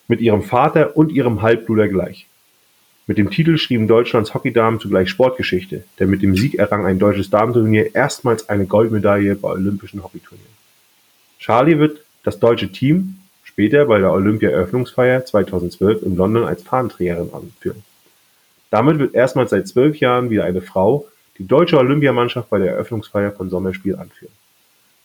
mit 0.08 0.20
ihrem 0.20 0.44
Vater 0.44 0.98
und 0.98 1.12
ihrem 1.12 1.42
Halbbruder 1.42 1.88
gleich. 1.88 2.28
Mit 3.06 3.18
dem 3.18 3.30
Titel 3.30 3.58
schrieben 3.58 3.88
Deutschlands 3.88 4.34
Hockeydamen 4.34 4.80
zugleich 4.80 5.10
Sportgeschichte, 5.10 5.84
denn 6.00 6.10
mit 6.10 6.22
dem 6.22 6.36
Sieg 6.38 6.56
errang 6.56 6.86
ein 6.86 7.00
deutsches 7.00 7.30
Damenturnier 7.30 7.94
erstmals 7.96 8.48
eine 8.50 8.66
Goldmedaille 8.66 9.36
bei 9.36 9.50
Olympischen 9.50 10.04
Hockeyturnieren. 10.04 10.53
Charlie 11.44 11.78
wird 11.78 12.00
das 12.24 12.40
deutsche 12.40 12.72
Team 12.72 13.16
später 13.44 13.84
bei 13.86 14.00
der 14.00 14.14
Olympia-Eröffnungsfeier 14.14 15.26
2012 15.26 16.04
in 16.04 16.16
London 16.16 16.46
als 16.46 16.64
Fahnenträgerin 16.64 17.34
anführen. 17.34 17.84
Damit 18.70 18.98
wird 18.98 19.14
erstmals 19.14 19.50
seit 19.50 19.68
zwölf 19.68 19.98
Jahren 19.98 20.30
wieder 20.30 20.46
eine 20.46 20.62
Frau 20.62 21.06
die 21.38 21.46
deutsche 21.46 21.78
Olympiamannschaft 21.78 22.50
bei 22.50 22.60
der 22.60 22.72
Eröffnungsfeier 22.72 23.34
von 23.34 23.50
Sommerspiel 23.50 23.98
anführen. 23.98 24.32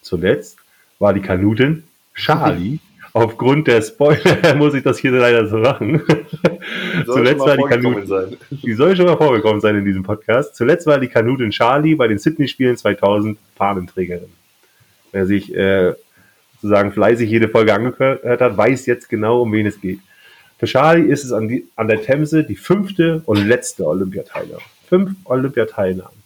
Zuletzt 0.00 0.58
war 1.00 1.12
die 1.12 1.22
Kanutin 1.22 1.82
Charlie 2.14 2.78
aufgrund 3.12 3.66
der 3.66 3.82
Spoiler 3.82 4.54
muss 4.56 4.74
ich 4.74 4.84
das 4.84 4.98
hier 4.98 5.10
leider 5.10 5.48
so 5.48 5.56
machen. 5.56 6.02
Zuletzt 7.04 7.40
war 7.40 7.56
die 7.56 7.64
Kanute, 7.64 8.38
die 8.50 8.74
soll 8.74 8.94
schon 8.94 9.06
mal 9.06 9.16
vorgekommen 9.16 9.60
sein 9.60 9.74
in 9.74 9.84
diesem 9.84 10.04
Podcast. 10.04 10.54
Zuletzt 10.54 10.86
war 10.86 11.00
die 11.00 11.08
Kanutin 11.08 11.50
Charlie 11.50 11.96
bei 11.96 12.06
den 12.06 12.20
Sydney-Spielen 12.20 12.76
2000 12.76 13.36
Fahnenträgerin. 13.56 14.30
Wer 15.10 15.26
sich 15.26 15.52
äh, 15.52 15.94
sozusagen 16.60 16.92
fleißig 16.92 17.30
jede 17.30 17.48
Folge 17.48 17.74
angehört 17.74 18.40
hat, 18.40 18.56
weiß 18.56 18.86
jetzt 18.86 19.08
genau, 19.08 19.42
um 19.42 19.52
wen 19.52 19.66
es 19.66 19.80
geht. 19.80 20.00
Für 20.58 20.66
Charlie 20.66 21.08
ist 21.08 21.24
es 21.24 21.32
an, 21.32 21.48
die, 21.48 21.68
an 21.76 21.88
der 21.88 22.02
Themse 22.02 22.42
die 22.42 22.56
fünfte 22.56 23.22
und 23.26 23.46
letzte 23.46 23.86
Olympiateilnahme. 23.86 24.62
Fünf 24.88 25.12
Olympiateilnahmen. 25.24 26.18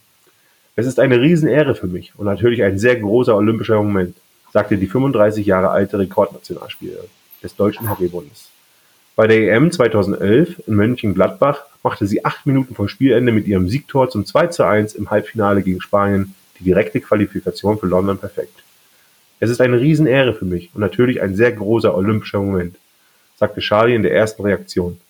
Es 0.75 0.87
ist 0.87 0.99
eine 0.99 1.21
Riesenehre 1.21 1.75
für 1.75 1.87
mich 1.87 2.13
und 2.17 2.25
natürlich 2.25 2.63
ein 2.63 2.79
sehr 2.79 2.95
großer 2.95 3.35
olympischer 3.35 3.75
Moment 3.75 4.15
sagte 4.51 4.77
die 4.77 4.87
35 4.87 5.45
Jahre 5.45 5.69
alte 5.69 5.99
Rekordnationalspielerin 5.99 7.09
des 7.43 7.55
Deutschen 7.55 7.89
Hockeybundes. 7.89 8.49
Bei 9.15 9.27
der 9.27 9.53
EM 9.53 9.71
2011 9.71 10.63
in 10.67 10.75
Mönchengladbach 10.75 11.61
machte 11.83 12.07
sie 12.07 12.25
acht 12.25 12.47
Minuten 12.47 12.73
vor 12.73 12.89
Spielende 12.89 13.31
mit 13.31 13.45
ihrem 13.45 13.69
Siegtor 13.69 14.09
zum 14.09 14.25
2 14.25 14.47
zu 14.47 14.63
1 14.63 14.95
im 14.95 15.11
Halbfinale 15.11 15.61
gegen 15.61 15.81
Spanien 15.81 16.33
die 16.59 16.63
direkte 16.63 17.01
Qualifikation 17.01 17.77
für 17.77 17.85
London 17.85 18.17
perfekt. 18.17 18.62
Es 19.43 19.49
ist 19.49 19.59
eine 19.59 19.77
Riesenehre 19.77 20.33
für 20.33 20.45
mich 20.45 20.69
und 20.73 20.79
natürlich 20.79 21.21
ein 21.21 21.35
sehr 21.35 21.51
großer 21.51 21.93
olympischer 21.93 22.39
Moment, 22.39 22.77
sagte 23.35 23.59
Charlie 23.59 23.93
in 23.93 24.01
der 24.01 24.13
ersten 24.13 24.41
Reaktion. 24.41 25.01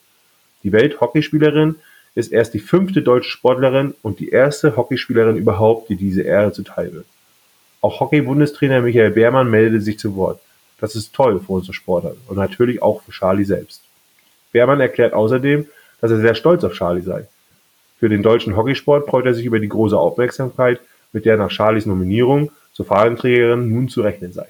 Die 0.64 0.72
Welthockeyspielerin 0.72 1.76
ist 2.16 2.32
erst 2.32 2.56
die 2.56 2.60
fünfte 2.60 3.04
deutsche 3.04 3.30
Sportlerin 3.30 3.94
und 4.02 4.20
die 4.20 4.30
erste 4.30 4.76
Hockeyspielerin 4.76 5.38
überhaupt, 5.38 5.90
die 5.90 5.98
diese 5.98 6.24
Ehre 6.24 6.52
zuteil 6.52 6.92
wird. 6.94 7.06
Auch 7.82 8.00
Hockey-Bundestrainer 8.00 8.82
Michael 8.82 9.12
Beermann 9.12 9.52
meldete 9.52 9.84
sich 9.84 10.00
zu 10.00 10.16
Wort. 10.16 10.42
Das 10.80 10.96
ist 10.96 11.14
toll 11.14 11.40
für 11.40 11.54
unsere 11.54 11.76
Sportler 11.76 12.16
und 12.28 12.38
natürlich 12.38 12.82
auch 12.82 13.04
für 13.04 13.12
Charlie 13.12 13.46
selbst. 13.46 13.84
Beermann 14.52 14.82
erklärt 14.82 15.14
außerdem, 15.14 15.68
dass 16.02 16.10
er 16.10 16.22
sehr 16.22 16.34
stolz 16.34 16.64
auf 16.64 16.74
Charlie 16.74 17.04
sei. 17.04 17.28
Für 18.00 18.10
den 18.10 18.24
deutschen 18.24 18.58
Hockeysport 18.58 19.08
freut 19.08 19.28
er 19.28 19.36
sich 19.36 19.46
über 19.46 19.60
die 19.60 19.70
große 19.70 19.96
Aufmerksamkeit, 19.96 20.80
mit 21.12 21.26
der 21.26 21.38
nach 21.38 21.52
Charlies 21.52 21.86
Nominierung 21.86 22.50
zur 22.74 22.86
Fahnenträgerin 22.86 23.70
nun 23.70 23.90
zu 23.90 24.02
rechnen 24.02 24.34
sei. 24.34 24.48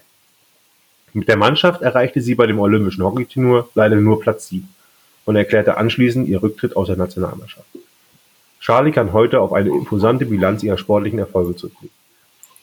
Mit 1.13 1.27
der 1.27 1.37
Mannschaft 1.37 1.81
erreichte 1.81 2.21
sie 2.21 2.35
bei 2.35 2.47
dem 2.47 2.59
Olympischen 2.59 3.03
Hockeyturnier 3.03 3.67
leider 3.75 3.97
nur 3.97 4.19
Platz 4.19 4.47
7 4.47 4.67
und 5.25 5.35
erklärte 5.35 5.77
anschließend 5.77 6.27
ihr 6.27 6.41
Rücktritt 6.41 6.75
aus 6.75 6.87
der 6.87 6.97
Nationalmannschaft. 6.97 7.67
Charlie 8.59 8.91
kann 8.91 9.13
heute 9.13 9.39
auf 9.41 9.53
eine 9.53 9.69
imposante 9.69 10.25
Bilanz 10.25 10.63
ihrer 10.63 10.77
sportlichen 10.77 11.19
Erfolge 11.19 11.55
zurückblicken. 11.55 11.95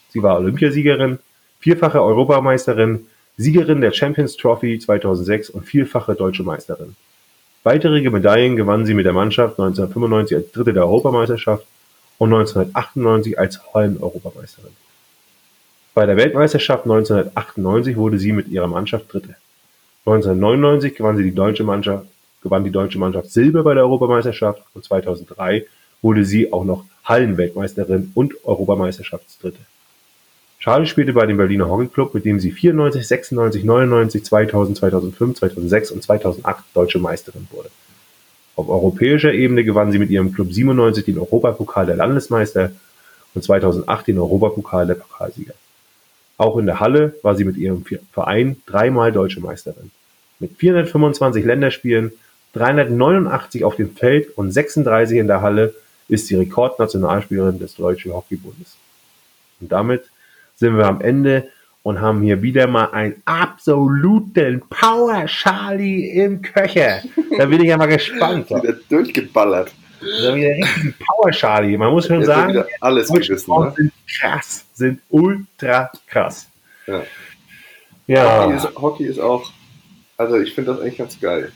Sie 0.09 0.23
war 0.23 0.39
Olympiasiegerin, 0.39 1.19
vierfache 1.61 2.03
Europameisterin, 2.03 3.07
Siegerin 3.37 3.81
der 3.81 3.93
Champions 3.93 4.37
Trophy 4.37 4.79
2006 4.79 5.51
und 5.51 5.65
vierfache 5.65 6.15
deutsche 6.15 6.43
Meisterin. 6.43 6.97
Weitere 7.63 8.09
Medaillen 8.11 8.57
gewann 8.57 8.87
sie 8.87 8.95
mit 8.95 9.07
der 9.07 9.13
Mannschaft 9.13 9.59
1995 9.59 10.37
als 10.37 10.53
Dritte 10.53 10.73
der 10.73 10.85
Europameisterschaft 10.85 11.67
und 12.19 12.33
1998 12.33 13.39
als 13.39 13.61
Hallen-Europameisterin. 13.73 14.73
Bei 15.93 16.07
der 16.07 16.17
Weltmeisterschaft 16.17 16.85
1998 16.85 17.97
wurde 17.97 18.19
sie 18.19 18.33
mit 18.33 18.49
ihrer 18.49 18.69
Mannschaft 18.69 19.13
Dritte. 19.13 19.35
1999 20.07 20.95
gewann 20.95 21.17
sie 21.17 21.25
die 21.25 21.35
deutsche 21.35 21.65
Mannschaft 21.65 22.07
gewann 22.43 22.65
die 22.65 22.71
deutsche 22.71 22.99
Mannschaft 22.99 23.31
Silber 23.31 23.63
bei 23.63 23.75
der 23.75 23.83
Europameisterschaft 23.83 24.63
und 24.75 24.85
2003 24.85 25.67
wurde 26.01 26.25
sie 26.25 26.53
auch 26.53 26.65
noch 26.65 26.85
Hallenweltmeisterin 27.05 28.13
und 28.15 28.35
Europameisterschaftsdritte. 28.45 29.59
Charlie 30.59 30.87
spielte 30.87 31.13
bei 31.13 31.27
dem 31.27 31.37
Berliner 31.37 31.69
Hockey 31.69 31.89
Club, 31.89 32.15
mit 32.15 32.25
dem 32.25 32.39
sie 32.39 32.51
94, 32.51 33.07
96, 33.07 33.65
99, 33.65 34.25
2000, 34.25 34.79
2005, 34.79 35.39
2006 35.39 35.91
und 35.91 36.03
2008 36.03 36.65
deutsche 36.75 36.99
Meisterin 36.99 37.47
wurde. 37.51 37.71
Auf 38.57 38.69
europäischer 38.69 39.33
Ebene 39.33 39.65
gewann 39.65 39.91
sie 39.91 39.99
mit 39.99 40.11
ihrem 40.11 40.33
Club 40.33 40.53
97 40.53 41.05
den 41.05 41.19
Europapokal 41.19 41.87
der 41.87 41.97
Landesmeister 41.97 42.73
und 43.35 43.43
2008 43.43 44.09
den 44.09 44.19
Europapokal 44.19 44.87
der 44.87 44.95
Pokalsieger. 44.95 45.55
Auch 46.41 46.57
in 46.57 46.65
der 46.65 46.81
Halle 46.81 47.13
war 47.21 47.35
sie 47.35 47.45
mit 47.45 47.59
ihrem 47.59 47.85
Verein 48.15 48.57
dreimal 48.65 49.13
deutsche 49.13 49.41
Meisterin. 49.41 49.91
Mit 50.39 50.57
425 50.57 51.45
Länderspielen 51.45 52.13
389 52.55 53.63
auf 53.63 53.77
dem 53.77 53.95
Feld 53.95 54.39
und 54.39 54.51
36 54.51 55.19
in 55.19 55.27
der 55.27 55.43
Halle 55.43 55.75
ist 56.09 56.29
sie 56.29 56.37
Rekordnationalspielerin 56.37 57.59
des 57.59 57.75
Deutschen 57.75 58.15
Hockeybundes. 58.15 58.79
Und 59.61 59.71
damit 59.71 60.05
sind 60.57 60.79
wir 60.79 60.87
am 60.87 61.03
Ende 61.03 61.49
und 61.83 62.01
haben 62.01 62.23
hier 62.23 62.41
wieder 62.41 62.67
mal 62.67 62.87
einen 62.87 63.17
absoluten 63.27 64.63
Power 64.71 65.27
Charlie 65.27 66.09
im 66.09 66.41
Köcher. 66.41 67.03
Da 67.37 67.45
bin 67.45 67.61
ich 67.61 67.69
ja 67.69 67.77
mal 67.77 67.85
gespannt. 67.85 68.49
wieder 68.51 68.79
durchgeballert. 68.89 69.73
Wieder 70.01 70.35
richtig 70.35 70.95
Power 70.99 71.31
Charlie. 71.31 71.77
Man 71.77 71.93
muss 71.93 72.07
schon 72.07 72.25
sagen, 72.25 72.65
alles 72.81 73.09
gewissen, 73.09 73.53
ne? 73.53 73.73
sind 73.77 73.93
krass, 74.19 74.65
sind 74.73 75.01
ultra 75.11 75.91
krass. 76.07 76.49
Ja. 76.87 77.03
ja. 78.07 78.45
Hockey, 78.45 78.57
ist, 78.57 78.77
Hockey 78.77 79.05
ist 79.05 79.19
auch, 79.21 79.51
also 80.17 80.39
ich 80.39 80.55
finde 80.55 80.73
das 80.73 80.81
eigentlich 80.81 80.99
ganz 80.99 81.21
geil. 81.21 81.53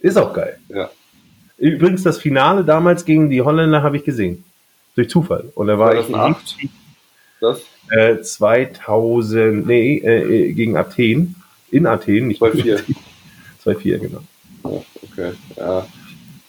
Ist 0.00 0.18
auch 0.18 0.32
geil. 0.32 0.58
Ja. 0.68 0.90
Übrigens, 1.56 2.02
das 2.02 2.18
Finale 2.18 2.64
damals 2.64 3.04
gegen 3.04 3.30
die 3.30 3.40
Holländer 3.40 3.82
habe 3.82 3.96
ich 3.96 4.04
gesehen. 4.04 4.44
Durch 4.96 5.08
Zufall. 5.08 5.50
Und 5.54 5.68
da 5.68 5.78
war 5.78 5.92
2008? 5.92 6.56
ich. 6.58 6.70
Das? 7.40 7.62
Äh, 7.90 8.20
2000, 8.20 9.66
nee, 9.66 9.98
äh, 9.98 10.52
gegen 10.52 10.76
Athen. 10.76 11.36
In 11.70 11.86
Athen, 11.86 12.28
nicht 12.28 12.40
2-4. 12.40 12.82
2-4, 13.64 13.98
genau. 13.98 14.20
Oh, 14.62 14.84
okay, 15.02 15.32
ja. 15.56 15.86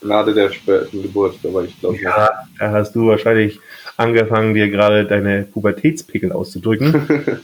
Gnade 0.06 0.34
der 0.34 0.52
späten 0.52 1.02
Geburt, 1.02 1.36
war 1.44 1.64
ich, 1.64 1.80
glaube. 1.80 1.98
Ja, 1.98 2.30
da 2.60 2.72
hast 2.72 2.96
du 2.96 3.08
wahrscheinlich 3.08 3.60
angefangen, 3.98 4.54
dir 4.54 4.70
gerade 4.70 5.06
deine 5.06 5.44
Pubertätspickel 5.44 6.32
auszudrücken. 6.32 7.42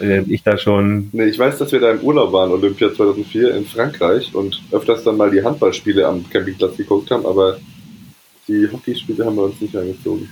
ich 0.26 0.42
da 0.42 0.58
schon. 0.58 1.08
Nee, 1.12 1.26
ich 1.26 1.38
weiß, 1.38 1.58
dass 1.58 1.70
wir 1.70 1.80
da 1.80 1.92
im 1.92 2.00
Urlaub 2.00 2.32
waren, 2.32 2.50
Olympia 2.50 2.92
2004 2.92 3.54
in 3.54 3.64
Frankreich 3.64 4.34
und 4.34 4.60
öfters 4.72 5.04
dann 5.04 5.16
mal 5.16 5.30
die 5.30 5.42
Handballspiele 5.42 6.06
am 6.06 6.28
Campingplatz 6.28 6.76
geguckt 6.76 7.10
haben, 7.10 7.24
aber 7.24 7.58
die 8.48 8.68
Hockeyspiele 8.70 9.24
haben 9.24 9.36
wir 9.36 9.44
uns 9.44 9.60
nicht 9.60 9.76
angezogen. 9.76 10.28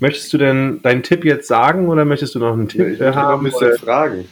Möchtest 0.00 0.32
du 0.32 0.38
denn 0.38 0.82
deinen 0.82 1.02
Tipp 1.02 1.24
jetzt 1.24 1.48
sagen 1.48 1.88
oder 1.88 2.04
möchtest 2.04 2.34
du 2.34 2.38
noch 2.38 2.52
einen 2.52 2.68
Tipp 2.68 2.86
nee, 2.86 2.94
ich 2.94 3.00
haben? 3.00 3.14
Noch 3.14 3.38
ein 3.38 3.44
bisschen 3.44 3.68
oder? 3.68 3.78
fragen. 3.78 4.24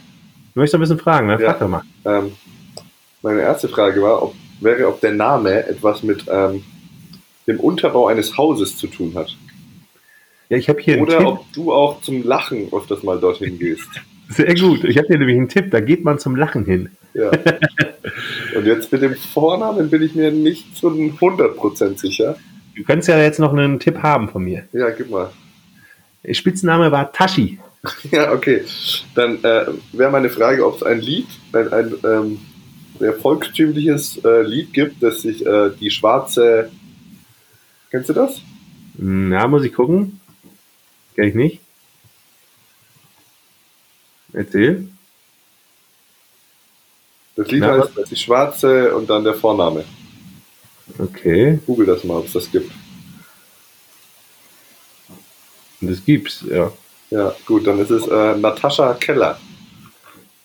Du 0.53 0.61
möchtest 0.61 0.75
ein 0.75 0.81
bisschen 0.81 0.99
fragen, 0.99 1.29
ne? 1.29 1.39
Ja. 1.41 1.51
Frag 1.51 1.61
doch 1.61 1.69
mal. 1.69 1.83
Ähm, 2.05 2.33
meine 3.23 3.41
erste 3.41 3.69
Frage 3.69 4.03
war, 4.03 4.23
ob, 4.23 4.35
wäre, 4.61 4.87
ob 4.89 5.01
der 5.01 5.13
Name 5.13 5.67
etwas 5.67 6.03
mit 6.03 6.25
ähm, 6.31 6.63
dem 7.47 7.61
Unterbau 7.61 8.07
eines 8.07 8.37
Hauses 8.37 8.77
zu 8.77 8.87
tun 8.87 9.15
hat. 9.15 9.37
Ja, 10.49 10.59
ich 10.59 10.69
habe 10.69 10.81
hier 10.81 11.01
Oder 11.01 11.27
ob 11.27 11.53
du 11.53 11.73
auch 11.73 12.03
zum 12.03 12.23
Lachen 12.25 12.69
öfters 12.73 13.03
mal 13.03 13.19
dorthin 13.19 13.59
gehst. 13.59 13.89
Sehr 14.29 14.55
gut. 14.55 14.85
Ich 14.85 14.99
habe 14.99 15.09
dir 15.09 15.19
nämlich 15.19 15.37
einen 15.37 15.49
Tipp, 15.49 15.71
da 15.71 15.81
geht 15.81 16.05
man 16.05 16.19
zum 16.19 16.37
Lachen 16.37 16.65
hin. 16.65 16.91
Ja. 17.15 17.31
Und 18.57 18.67
jetzt 18.67 18.93
mit 18.93 19.03
dem 19.03 19.15
Vornamen 19.15 19.91
bin 19.91 20.03
ich 20.03 20.15
mir 20.15 20.31
nicht 20.31 20.77
zu 20.77 20.89
100% 20.89 21.99
sicher. 21.99 22.37
Du 22.75 22.85
könntest 22.85 23.09
ja 23.09 23.19
jetzt 23.19 23.39
noch 23.39 23.53
einen 23.53 23.79
Tipp 23.79 24.03
haben 24.03 24.29
von 24.29 24.45
mir. 24.45 24.65
Ja, 24.73 24.91
gib 24.91 25.11
mal. 25.11 25.31
Der 26.25 26.35
Spitzname 26.35 26.91
war 26.93 27.13
Tashi. 27.13 27.59
Ja, 28.13 28.33
okay. 28.33 28.63
Dann 29.17 29.43
äh, 29.43 29.67
wäre 29.93 30.13
meine 30.13 30.31
Frage, 30.31 30.65
ob 30.65 30.77
es 30.77 30.83
ein 30.85 31.01
Lied, 31.01 31.27
ein, 31.53 31.73
ein 31.73 31.95
ähm, 32.05 32.39
sehr 33.01 33.15
volkstümliches 33.15 34.25
äh, 34.25 34.43
Lied 34.43 34.73
gibt, 34.73 35.03
das 35.03 35.23
sich 35.23 35.45
äh, 35.45 35.71
die 35.81 35.91
schwarze. 35.91 36.71
Kennst 37.93 38.09
du 38.09 38.15
das? 38.15 38.41
Na, 38.95 39.47
muss 39.47 39.65
ich 39.65 39.75
gucken. 39.75 40.19
Kenn 41.15 41.29
ich 41.29 41.35
nicht. 41.35 41.61
Erzähl. 44.33 44.89
Das 47.37 47.49
Lied 47.49 47.61
Na, 47.61 47.79
heißt 47.79 47.95
was? 47.95 48.09
die 48.09 48.17
Schwarze 48.17 48.97
und 48.97 49.11
dann 49.11 49.25
der 49.25 49.35
Vorname. 49.35 49.85
Okay. 50.99 51.59
Google 51.67 51.85
das 51.87 52.03
mal, 52.05 52.17
ob 52.17 52.27
es 52.27 52.33
das 52.33 52.51
gibt. 52.51 52.73
Das 55.83 56.03
gibt's, 56.03 56.45
ja. 56.49 56.73
Ja, 57.11 57.35
gut, 57.45 57.67
dann 57.67 57.79
ist 57.79 57.91
es 57.91 58.07
äh, 58.07 58.37
Natascha 58.37 58.95
Keller. 58.95 59.39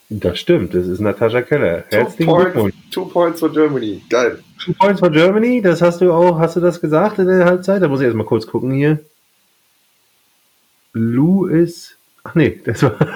Das 0.10 0.40
stimmt, 0.40 0.74
das 0.74 0.88
ist 0.88 1.02
Natascha 1.02 1.42
Keller. 1.42 1.84
Herzlichen 1.90 2.30
two 2.30 2.38
Glückwunsch. 2.38 2.74
Two 2.92 3.06
points 3.06 3.42
for 3.42 3.52
Germany. 3.52 4.02
Geil. 4.10 4.40
Two 4.64 4.74
points 4.74 5.02
for 5.02 5.12
Germany, 5.12 5.62
das 5.62 5.82
hast 5.82 6.00
du 6.00 6.14
auch, 6.14 6.40
hast 6.40 6.56
du 6.56 6.62
das 6.62 6.80
gesagt 6.80 7.20
in 7.20 7.28
der 7.28 7.46
Halbzeit? 7.46 7.82
Da 7.82 7.90
muss 7.90 8.00
ich 8.00 8.06
erstmal 8.06 8.26
kurz 8.26 8.48
gucken 8.48 8.72
hier. 8.72 9.00
Lou 10.94 11.46
ist. 11.46 11.98
Ach 12.24 12.36
nee, 12.36 12.62
das 12.64 12.84
war. 12.84 12.96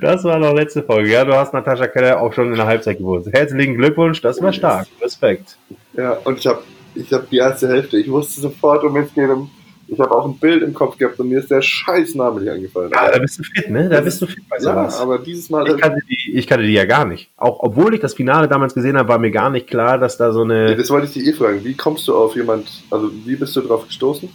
Das, 0.00 0.22
war 0.22 0.38
noch 0.38 0.54
letzte 0.54 0.82
Folge. 0.82 1.10
Ja, 1.10 1.24
du 1.24 1.34
hast 1.34 1.52
Natascha 1.52 1.88
Keller 1.88 2.20
auch 2.20 2.32
schon 2.32 2.50
in 2.50 2.54
der 2.54 2.66
Halbzeit 2.66 2.98
gewusst. 2.98 3.28
Herzlichen 3.32 3.76
Glückwunsch, 3.76 4.20
das 4.20 4.40
war 4.40 4.52
stark. 4.52 4.86
Respekt. 5.02 5.56
Ja, 5.94 6.12
und 6.12 6.38
ich 6.38 6.46
habe 6.46 6.62
ich 6.94 7.12
hab 7.12 7.28
die 7.28 7.38
erste 7.38 7.68
Hälfte. 7.68 7.98
Ich 7.98 8.08
wusste 8.10 8.40
sofort, 8.40 8.84
um 8.84 8.96
es 8.96 9.12
geht. 9.12 9.28
Ich 9.88 10.00
habe 10.00 10.10
auch 10.10 10.26
ein 10.26 10.36
Bild 10.36 10.62
im 10.62 10.74
Kopf 10.74 10.98
gehabt 10.98 11.18
und 11.20 11.28
mir 11.28 11.38
ist 11.38 11.50
der 11.50 11.62
scheiß 11.62 12.14
Name 12.16 12.40
nicht 12.40 12.50
eingefallen. 12.50 12.90
Ja, 12.92 13.10
da 13.10 13.18
bist 13.18 13.38
du 13.38 13.44
fit, 13.44 13.70
ne? 13.70 13.88
Da 13.88 14.00
bist 14.00 14.20
du 14.20 14.26
fit 14.26 14.42
bei 14.48 14.58
sowas. 14.58 14.96
Ja, 14.96 15.02
aber 15.02 15.18
dieses 15.18 15.48
Mal. 15.48 15.68
Ich 15.68 15.80
kannte, 15.80 16.00
die, 16.08 16.32
ich 16.34 16.46
kannte 16.46 16.66
die 16.66 16.72
ja 16.72 16.84
gar 16.84 17.04
nicht. 17.04 17.30
Auch 17.36 17.60
obwohl 17.60 17.94
ich 17.94 18.00
das 18.00 18.14
Finale 18.14 18.48
damals 18.48 18.74
gesehen 18.74 18.96
habe, 18.96 19.08
war 19.08 19.18
mir 19.18 19.30
gar 19.30 19.50
nicht 19.50 19.68
klar, 19.68 19.98
dass 19.98 20.16
da 20.16 20.32
so 20.32 20.42
eine. 20.42 20.70
Ja, 20.70 20.74
das 20.74 20.90
wollte 20.90 21.06
ich 21.06 21.12
dich 21.12 21.26
eh 21.26 21.32
fragen. 21.32 21.64
Wie 21.64 21.74
kommst 21.74 22.08
du 22.08 22.16
auf 22.16 22.34
jemand, 22.34 22.68
also 22.90 23.10
wie 23.24 23.36
bist 23.36 23.54
du 23.54 23.60
drauf 23.60 23.86
gestoßen? 23.86 24.28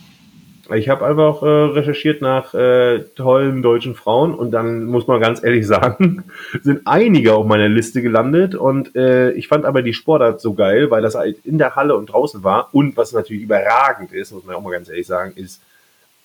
Ich 0.75 0.89
habe 0.89 1.05
einfach 1.05 1.41
äh, 1.43 1.45
recherchiert 1.45 2.21
nach 2.21 2.53
äh, 2.53 2.99
tollen 3.15 3.61
deutschen 3.61 3.95
Frauen 3.95 4.33
und 4.33 4.51
dann 4.51 4.85
muss 4.85 5.07
man 5.07 5.19
ganz 5.19 5.43
ehrlich 5.43 5.67
sagen, 5.67 6.23
sind 6.61 6.81
einige 6.85 7.33
auf 7.33 7.45
meiner 7.45 7.69
Liste 7.69 8.01
gelandet 8.01 8.55
und 8.55 8.95
äh, 8.95 9.31
ich 9.31 9.47
fand 9.47 9.65
aber 9.65 9.81
die 9.81 9.93
Sportart 9.93 10.41
so 10.41 10.53
geil, 10.53 10.91
weil 10.91 11.01
das 11.01 11.15
halt 11.15 11.45
in 11.45 11.57
der 11.57 11.75
Halle 11.75 11.95
und 11.95 12.07
draußen 12.07 12.43
war 12.43 12.69
und 12.73 12.97
was 12.97 13.11
natürlich 13.11 13.43
überragend 13.43 14.13
ist, 14.13 14.31
muss 14.31 14.45
man 14.45 14.55
auch 14.55 14.61
mal 14.61 14.71
ganz 14.71 14.89
ehrlich 14.89 15.07
sagen, 15.07 15.33
ist, 15.35 15.61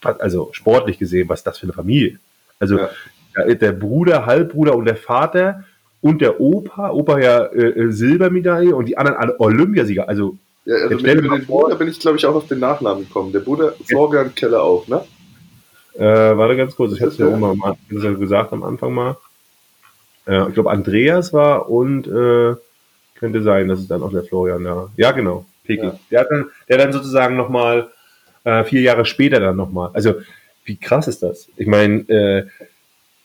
also 0.02 0.50
sportlich 0.52 0.98
gesehen, 0.98 1.28
was 1.28 1.42
das 1.42 1.58
für 1.58 1.64
eine 1.64 1.72
Familie. 1.72 2.18
Also 2.58 2.78
ja. 2.78 3.54
der 3.54 3.72
Bruder, 3.72 4.26
Halbbruder 4.26 4.76
und 4.76 4.84
der 4.84 4.96
Vater 4.96 5.64
und 6.00 6.20
der 6.20 6.40
Opa, 6.40 6.90
Opa 6.90 7.18
ja 7.18 7.44
äh, 7.46 7.68
äh 7.68 7.90
Silbermedaille 7.90 8.74
und 8.74 8.86
die 8.86 8.96
anderen 8.96 9.18
alle 9.18 9.40
Olympiasieger, 9.40 10.08
also 10.08 10.36
ja, 10.66 10.74
also 10.74 10.96
mit, 10.96 11.06
dem 11.06 11.46
Bruder 11.46 11.76
bin 11.76 11.88
ich, 11.88 12.00
glaube 12.00 12.18
ich, 12.18 12.26
auch 12.26 12.34
auf 12.34 12.48
den 12.48 12.58
Nachnamen 12.58 13.04
gekommen. 13.04 13.32
Der 13.32 13.40
Bruder 13.40 13.74
Florian 13.84 14.34
Keller 14.34 14.62
auch, 14.62 14.86
ne? 14.88 15.04
Äh, 15.94 16.36
warte 16.36 16.56
ganz 16.56 16.76
kurz, 16.76 16.92
ich 16.92 17.00
hatte 17.00 17.12
es 17.12 17.18
ja 17.18 17.28
auch 17.28 17.38
mal, 17.38 17.54
mal 17.54 17.76
gesagt 17.88 18.52
am 18.52 18.64
Anfang 18.64 18.92
mal. 18.92 19.16
Äh, 20.26 20.48
ich 20.48 20.54
glaube, 20.54 20.70
Andreas 20.70 21.32
war 21.32 21.70
und 21.70 22.06
äh, 22.08 22.56
könnte 23.14 23.42
sein, 23.42 23.68
dass 23.68 23.78
es 23.78 23.88
dann 23.88 24.02
auch 24.02 24.10
der 24.10 24.24
Florian 24.24 24.64
da. 24.64 24.90
Ja, 24.96 25.12
genau. 25.12 25.46
Peking. 25.64 25.90
Ja. 25.90 25.98
Der, 26.10 26.20
hat 26.20 26.30
dann, 26.30 26.46
der 26.68 26.78
dann 26.78 26.92
sozusagen 26.92 27.36
nochmal 27.36 27.90
äh, 28.44 28.64
vier 28.64 28.80
Jahre 28.80 29.06
später 29.06 29.40
dann 29.40 29.56
nochmal. 29.56 29.90
Also, 29.92 30.14
wie 30.64 30.76
krass 30.76 31.06
ist 31.06 31.22
das? 31.22 31.48
Ich 31.56 31.68
meine, 31.68 32.00
äh, 32.08 32.46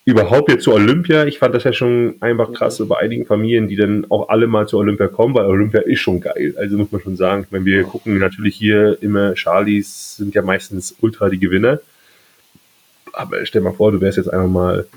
überhaupt 0.06 0.50
jetzt 0.50 0.64
zu 0.64 0.74
Olympia, 0.74 1.26
ich 1.26 1.40
fand 1.40 1.54
das 1.54 1.64
ja 1.64 1.74
schon 1.74 2.16
einfach 2.22 2.52
krass 2.54 2.76
so 2.76 2.88
bei 2.88 2.98
einigen 2.98 3.26
Familien, 3.26 3.68
die 3.68 3.76
dann 3.76 4.06
auch 4.10 4.30
alle 4.30 4.48
mal 4.48 4.68
zu 4.68 4.78
Olympia 4.78 5.08
kommen, 5.08 5.36
weil 5.36 5.46
Olympia 5.46 5.82
ist 5.82 6.00
schon 6.00 6.20
geil. 6.22 6.56
Also 6.58 6.78
muss 6.78 6.92
man 6.92 7.02
schon 7.02 7.16
sagen, 7.16 7.46
wenn 7.52 7.66
wir 7.66 7.84
gucken 7.84 8.18
natürlich 8.18 8.56
hier 8.56 8.98
immer, 9.02 9.36
Charlies 9.36 10.18
sind 10.18 10.34
ja 10.34 10.42
meistens 10.42 10.96
ultra 11.02 11.30
die 11.30 11.40
Gewinner. 11.40 11.80
Aber 13.14 13.46
stell 13.46 13.62
mal 13.62 13.74
vor, 13.74 13.92
du 13.92 14.02
wärst 14.02 14.18
jetzt 14.18 14.32
einfach 14.32 14.50
mal 14.50 14.88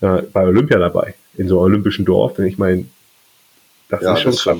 ja, 0.00 0.22
bei 0.32 0.46
Olympia 0.46 0.78
dabei, 0.78 1.14
in 1.36 1.48
so 1.48 1.58
einem 1.58 1.72
olympischen 1.72 2.04
Dorf. 2.04 2.38
Ich 2.38 2.58
meine, 2.58 2.84
das 3.88 4.02
ja, 4.02 4.14
ist 4.14 4.20
schon 4.20 4.36
krass. 4.36 4.58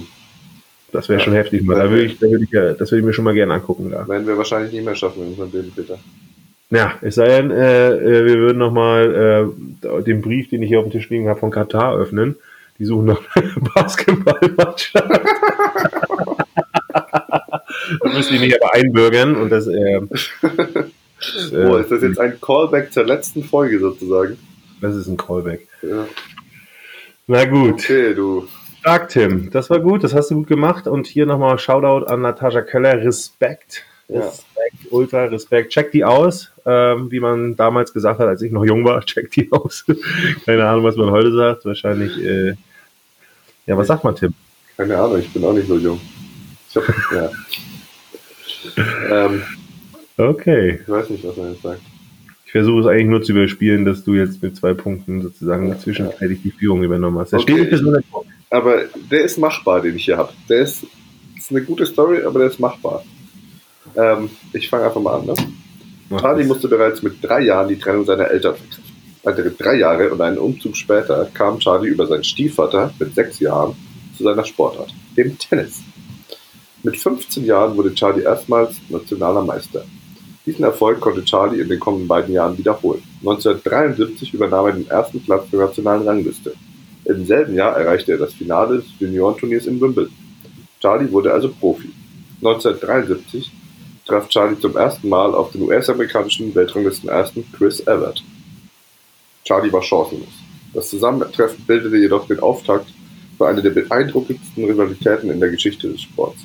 Das 0.92 1.08
wäre 1.08 1.20
ja. 1.20 1.24
schon 1.24 1.34
heftig. 1.34 1.62
Mal. 1.62 1.76
Da 1.76 1.88
würde 1.88 2.04
ich, 2.04 2.18
da 2.18 2.26
würd 2.28 2.42
ich, 2.42 2.50
das 2.50 2.90
würde 2.90 2.98
ich 2.98 3.04
mir 3.04 3.12
schon 3.12 3.24
mal 3.24 3.34
gerne 3.34 3.54
angucken. 3.54 3.90
Da. 3.90 4.08
Werden 4.08 4.26
wir 4.26 4.36
wahrscheinlich 4.36 4.72
nicht 4.72 4.84
mehr 4.84 4.96
schaffen 4.96 5.22
in 5.22 5.28
unserem 5.28 5.52
Leben, 5.52 5.72
Peter. 5.74 5.98
Ja, 6.70 6.94
es 7.02 7.16
sei 7.16 7.26
denn, 7.26 7.50
äh, 7.50 7.90
äh 7.90 8.24
wir 8.24 8.38
würden 8.38 8.58
nochmal 8.58 9.52
äh, 9.82 10.02
den 10.02 10.22
Brief, 10.22 10.48
den 10.48 10.62
ich 10.62 10.68
hier 10.68 10.78
auf 10.78 10.84
dem 10.84 10.92
Tisch 10.92 11.10
liegen 11.10 11.28
habe, 11.28 11.40
von 11.40 11.50
Katar 11.50 11.96
öffnen. 11.96 12.36
Die 12.78 12.84
suchen 12.84 13.06
noch 13.06 13.22
eine 13.34 13.52
Basketballmannschaft. 13.74 15.20
das 18.02 18.14
müsste 18.14 18.34
ich 18.34 18.40
nicht 18.40 18.62
aber 18.62 18.72
einbürgern 18.74 19.36
und 19.36 19.50
das. 19.50 19.66
Äh, 19.66 20.00
das 20.40 21.52
äh, 21.52 21.66
oh, 21.66 21.76
ist 21.76 21.90
das 21.90 22.02
jetzt 22.02 22.18
ein 22.18 22.40
Callback 22.40 22.92
zur 22.92 23.04
letzten 23.04 23.42
Folge 23.44 23.78
sozusagen? 23.80 24.38
Das 24.80 24.94
ist 24.94 25.08
ein 25.08 25.16
Callback. 25.16 25.66
Ja. 25.82 26.06
Na 27.26 27.44
gut. 27.44 27.74
Okay, 27.74 28.14
du. 28.14 28.46
Stark, 28.78 29.10
Tim. 29.10 29.50
Das 29.50 29.68
war 29.68 29.80
gut, 29.80 30.04
das 30.04 30.14
hast 30.14 30.30
du 30.30 30.36
gut 30.36 30.46
gemacht. 30.46 30.86
Und 30.86 31.06
hier 31.06 31.26
nochmal 31.26 31.58
Shoutout 31.58 32.06
an 32.06 32.22
Natascha 32.22 32.62
Köller. 32.62 33.02
Respekt. 33.04 33.84
Respekt, 34.08 34.44
ja. 34.44 34.49
Ultra 34.90 35.24
Respekt. 35.24 35.72
Check 35.72 35.92
die 35.92 36.04
aus, 36.04 36.50
ähm, 36.66 37.10
wie 37.10 37.20
man 37.20 37.56
damals 37.56 37.92
gesagt 37.92 38.20
hat, 38.20 38.28
als 38.28 38.42
ich 38.42 38.52
noch 38.52 38.64
jung 38.64 38.84
war. 38.84 39.00
Check 39.04 39.30
die 39.30 39.50
aus. 39.50 39.84
Keine 40.44 40.66
Ahnung, 40.66 40.84
was 40.84 40.96
man 40.96 41.10
heute 41.10 41.32
sagt. 41.32 41.64
Wahrscheinlich, 41.64 42.16
äh, 42.22 42.54
ja, 43.66 43.76
was 43.76 43.86
sagt 43.86 44.04
man, 44.04 44.14
Tim? 44.16 44.34
Keine 44.76 44.96
Ahnung, 44.98 45.18
ich 45.18 45.32
bin 45.32 45.44
auch 45.44 45.52
nicht 45.52 45.68
so 45.68 45.76
jung. 45.76 46.00
Ich 46.68 46.76
hab, 46.76 46.84
ja. 47.12 47.30
ähm, 49.26 49.42
okay. 50.16 50.80
Ich 50.82 50.88
weiß 50.88 51.10
nicht, 51.10 51.24
was 51.24 51.36
man 51.36 51.52
jetzt 51.52 51.62
sagt. 51.62 51.80
Ich 52.46 52.52
versuche 52.52 52.80
es 52.80 52.86
eigentlich 52.86 53.06
nur 53.06 53.22
zu 53.22 53.32
überspielen, 53.32 53.84
dass 53.84 54.02
du 54.02 54.14
jetzt 54.14 54.42
mit 54.42 54.56
zwei 54.56 54.74
Punkten 54.74 55.22
sozusagen 55.22 55.68
ja, 55.68 55.78
zwischenzeitlich 55.78 56.38
ja. 56.38 56.50
die 56.50 56.50
Führung 56.50 56.82
übernommen 56.82 57.18
hast. 57.18 57.32
Der 57.32 57.40
okay. 57.40 57.66
steht 57.66 58.04
aber 58.50 58.86
der 59.10 59.22
ist 59.22 59.38
machbar, 59.38 59.80
den 59.80 59.94
ich 59.96 60.04
hier 60.04 60.16
habe. 60.16 60.32
Der 60.48 60.62
ist, 60.62 60.84
ist 61.36 61.50
eine 61.50 61.62
gute 61.62 61.86
Story, 61.86 62.22
aber 62.24 62.40
der 62.40 62.48
ist 62.48 62.58
machbar. 62.58 63.04
Ähm, 63.96 64.30
ich 64.52 64.68
fange 64.68 64.84
einfach 64.84 65.00
mal 65.00 65.18
an. 65.18 65.26
Ne? 65.26 65.34
Charlie 66.18 66.44
musste 66.44 66.68
bereits 66.68 67.02
mit 67.02 67.22
drei 67.22 67.40
Jahren 67.42 67.68
die 67.68 67.78
Trennung 67.78 68.04
seiner 68.04 68.28
Eltern 68.28 68.56
verkraften. 68.56 68.90
Weitere 69.22 69.50
drei 69.50 69.74
Jahre 69.74 70.10
und 70.10 70.20
einen 70.22 70.38
Umzug 70.38 70.74
später 70.76 71.28
kam 71.34 71.58
Charlie 71.58 71.90
über 71.90 72.06
seinen 72.06 72.24
Stiefvater 72.24 72.92
mit 72.98 73.14
sechs 73.14 73.38
Jahren 73.38 73.76
zu 74.16 74.24
seiner 74.24 74.44
Sportart, 74.46 74.94
dem 75.14 75.36
Tennis. 75.36 75.82
Mit 76.82 76.96
15 76.96 77.44
Jahren 77.44 77.76
wurde 77.76 77.94
Charlie 77.94 78.22
erstmals 78.22 78.76
nationaler 78.88 79.42
Meister. 79.42 79.84
Diesen 80.46 80.64
Erfolg 80.64 81.00
konnte 81.00 81.22
Charlie 81.22 81.60
in 81.60 81.68
den 81.68 81.78
kommenden 81.78 82.08
beiden 82.08 82.32
Jahren 82.32 82.56
wiederholen. 82.56 83.02
1973 83.20 84.32
übernahm 84.32 84.66
er 84.66 84.72
den 84.72 84.88
ersten 84.88 85.20
Platz 85.20 85.50
der 85.50 85.60
nationalen 85.60 86.08
Rangliste. 86.08 86.54
Im 87.04 87.26
selben 87.26 87.54
Jahr 87.54 87.76
erreichte 87.76 88.12
er 88.12 88.18
das 88.18 88.32
Finale 88.32 88.76
des 88.78 88.86
Juniorenturniers 88.98 89.66
in 89.66 89.78
Wimbledon. 89.82 90.14
Charlie 90.80 91.12
wurde 91.12 91.30
also 91.34 91.50
Profi. 91.50 91.90
1973 92.38 93.52
traf 94.10 94.28
Charlie 94.28 94.58
zum 94.58 94.76
ersten 94.76 95.08
Mal 95.08 95.34
auf 95.34 95.52
den 95.52 95.62
US-amerikanischen 95.62 96.52
Weltranglistenersten 96.52 97.44
Chris 97.52 97.78
Evert. 97.86 98.24
Charlie 99.44 99.72
war 99.72 99.82
chancenlos. 99.82 100.32
Das 100.74 100.90
Zusammentreffen 100.90 101.64
bildete 101.64 101.96
jedoch 101.96 102.26
den 102.26 102.40
Auftakt 102.40 102.92
für 103.38 103.46
eine 103.46 103.62
der 103.62 103.70
beeindruckendsten 103.70 104.64
Rivalitäten 104.64 105.30
in 105.30 105.38
der 105.38 105.50
Geschichte 105.50 105.88
des 105.88 106.02
Sports. 106.02 106.40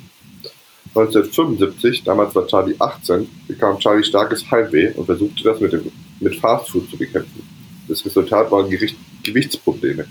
1975, 0.90 2.04
damals 2.04 2.36
war 2.36 2.46
Charlie 2.46 2.76
18, 2.78 3.28
bekam 3.48 3.80
Charlie 3.80 4.04
starkes 4.04 4.50
Heimweh 4.52 4.94
und 4.94 5.06
versuchte 5.06 5.44
das 5.44 5.60
mit, 5.60 5.74
dem, 5.74 5.92
mit 6.20 6.36
Fastfood 6.36 6.88
zu 6.90 6.98
bekämpfen. 6.98 7.42
Das 7.88 8.06
Resultat 8.06 8.52
waren 8.52 8.70
Gericht, 8.70 8.96
Gewichtsprobleme. 9.24 10.06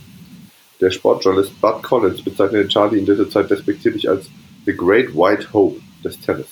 Der 0.81 0.91
Sportjournalist 0.91 1.59
Bud 1.61 1.83
Collins 1.85 2.21
bezeichnete 2.21 2.67
Charlie 2.67 2.99
in 2.99 3.07
dieser 3.07 3.31
Zeit 3.31 3.49
despektierlich 3.49 4.09
als 4.09 4.27
„The 4.67 4.77
Great 4.77 5.15
White 5.15 5.53
Hope“ 5.53 5.81
des 6.03 6.19
Tennis. 6.19 6.49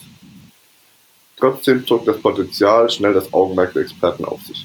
Trotzdem 1.42 1.84
zog 1.84 2.04
das 2.04 2.18
Potenzial 2.18 2.88
schnell 2.88 3.14
das 3.14 3.32
Augenmerk 3.32 3.72
der 3.72 3.82
Experten 3.82 4.24
auf 4.24 4.40
sich. 4.42 4.64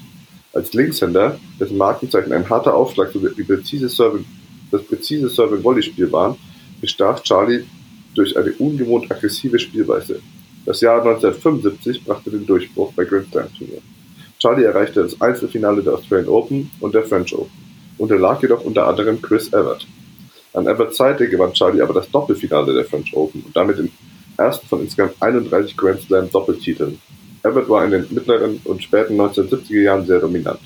Als 0.52 0.72
Linkshänder, 0.74 1.36
dessen 1.58 1.76
Markenzeichen 1.76 2.32
ein 2.32 2.48
harter 2.48 2.72
Aufschlag 2.72 3.10
sowie 3.10 3.30
präzise 3.42 3.88
Serving, 3.88 4.24
das 4.70 4.84
präzise 4.84 5.28
Serving-Volley-Spiel 5.28 6.12
waren, 6.12 6.36
bestach 6.80 7.20
Charlie 7.24 7.64
durch 8.14 8.36
eine 8.36 8.52
ungewohnt 8.52 9.10
aggressive 9.10 9.58
Spielweise. 9.58 10.20
Das 10.66 10.80
Jahr 10.80 10.98
1975 10.98 12.04
brachte 12.04 12.30
den 12.30 12.46
Durchbruch 12.46 12.92
bei 12.92 13.04
Grand 13.04 13.26
Slam. 13.32 13.48
Charlie 14.38 14.62
erreichte 14.62 15.02
das 15.02 15.20
Einzelfinale 15.20 15.82
der 15.82 15.94
Australian 15.94 16.28
Open 16.28 16.70
und 16.78 16.94
der 16.94 17.02
French 17.02 17.34
Open, 17.34 17.50
unterlag 17.98 18.40
jedoch 18.40 18.64
unter 18.64 18.86
anderem 18.86 19.20
Chris 19.20 19.48
Evert. 19.48 19.84
An 20.52 20.68
Everts 20.68 20.96
Seite 20.96 21.28
gewann 21.28 21.54
Charlie 21.54 21.82
aber 21.82 21.94
das 21.94 22.08
Doppelfinale 22.08 22.72
der 22.72 22.84
French 22.84 23.16
Open 23.16 23.42
und 23.44 23.56
damit 23.56 23.78
den 23.78 23.90
ersten 24.38 24.66
von 24.66 24.80
insgesamt 24.80 25.16
31 25.20 25.76
Grand 25.76 26.00
Slam 26.00 26.30
Doppeltiteln. 26.30 27.00
Everett 27.42 27.68
war 27.68 27.84
in 27.84 27.90
den 27.90 28.06
mittleren 28.10 28.60
und 28.64 28.82
späten 28.82 29.20
1970er 29.20 29.82
Jahren 29.82 30.06
sehr 30.06 30.20
dominant. 30.20 30.60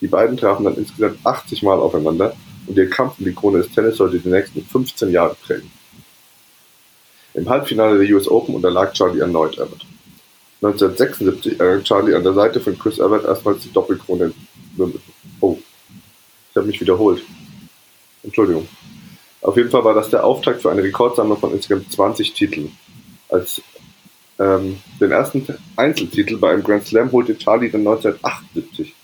Die 0.00 0.06
beiden 0.06 0.36
trafen 0.36 0.64
dann 0.64 0.76
insgesamt 0.76 1.18
80 1.24 1.62
Mal 1.62 1.78
aufeinander 1.78 2.34
und 2.66 2.76
ihr 2.76 2.90
Kampf 2.90 3.18
um 3.18 3.24
die 3.24 3.34
Krone 3.34 3.58
des 3.58 3.70
Tennis 3.72 3.96
sollte 3.96 4.18
die 4.18 4.28
nächsten 4.28 4.62
15 4.62 5.10
Jahre 5.10 5.36
prägen. 5.46 5.70
Im 7.34 7.48
Halbfinale 7.48 7.98
der 7.98 8.16
US 8.16 8.28
Open 8.28 8.54
unterlag 8.54 8.94
Charlie 8.94 9.20
erneut 9.20 9.54
Everett. 9.54 9.86
1976 10.62 11.60
errang 11.60 11.84
Charlie 11.84 12.14
an 12.14 12.24
der 12.24 12.32
Seite 12.32 12.60
von 12.60 12.78
Chris 12.78 12.98
Everett 12.98 13.24
erstmals 13.24 13.62
die 13.62 13.72
Doppelkrone 13.72 14.24
in 14.24 14.34
Wimbledon. 14.76 15.12
Oh, 15.40 15.58
ich 16.50 16.56
habe 16.56 16.66
mich 16.66 16.80
wiederholt. 16.80 17.22
Entschuldigung. 18.22 18.66
Auf 19.42 19.56
jeden 19.56 19.70
Fall 19.70 19.84
war 19.84 19.94
das 19.94 20.10
der 20.10 20.24
Auftakt 20.24 20.62
für 20.62 20.70
eine 20.70 20.82
Rekordsammlung 20.82 21.38
von 21.38 21.52
insgesamt 21.52 21.92
20 21.92 22.32
Titeln. 22.32 22.76
Als 23.28 23.62
ähm, 24.38 24.78
den 25.00 25.10
ersten 25.10 25.46
Einzeltitel 25.76 26.36
bei 26.36 26.52
einem 26.52 26.62
Grand 26.62 26.86
Slam 26.86 27.10
holte 27.12 27.36
Charlie 27.38 27.70
dann 27.70 27.86
1978. 27.86 28.94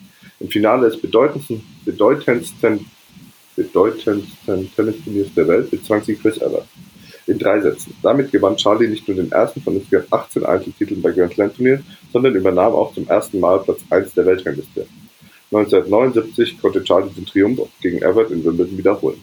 Im 0.40 0.48
Finale 0.48 0.90
des 0.90 1.00
bedeutendsten, 1.00 1.64
bedeutendsten, 1.84 2.86
bedeutendsten 3.56 4.74
Tennisturniers 4.74 5.34
der 5.34 5.48
Welt 5.48 5.70
bezwang 5.70 6.02
sie 6.02 6.16
Chris 6.16 6.38
Evert 6.38 6.66
in 7.26 7.38
drei 7.38 7.60
Sätzen. 7.60 7.94
Damit 8.02 8.32
gewann 8.32 8.56
Charlie 8.56 8.88
nicht 8.88 9.06
nur 9.06 9.16
den 9.16 9.30
ersten 9.30 9.62
von 9.62 9.76
insgesamt 9.76 10.12
18 10.12 10.44
Einzeltiteln 10.44 11.02
bei 11.02 11.12
Grand 11.12 11.34
Slam 11.34 11.54
Turnieren, 11.54 11.84
sondern 12.12 12.34
übernahm 12.34 12.72
auch 12.72 12.92
zum 12.94 13.08
ersten 13.08 13.40
Mal 13.40 13.60
Platz 13.60 13.80
1 13.90 14.14
der 14.14 14.26
Weltrangliste. 14.26 14.86
1979 15.52 16.60
konnte 16.60 16.82
Charlie 16.82 17.10
den 17.10 17.26
Triumph 17.26 17.60
gegen 17.80 17.98
Everett 17.98 18.30
in 18.30 18.44
Wimbledon 18.44 18.78
wiederholen. 18.78 19.20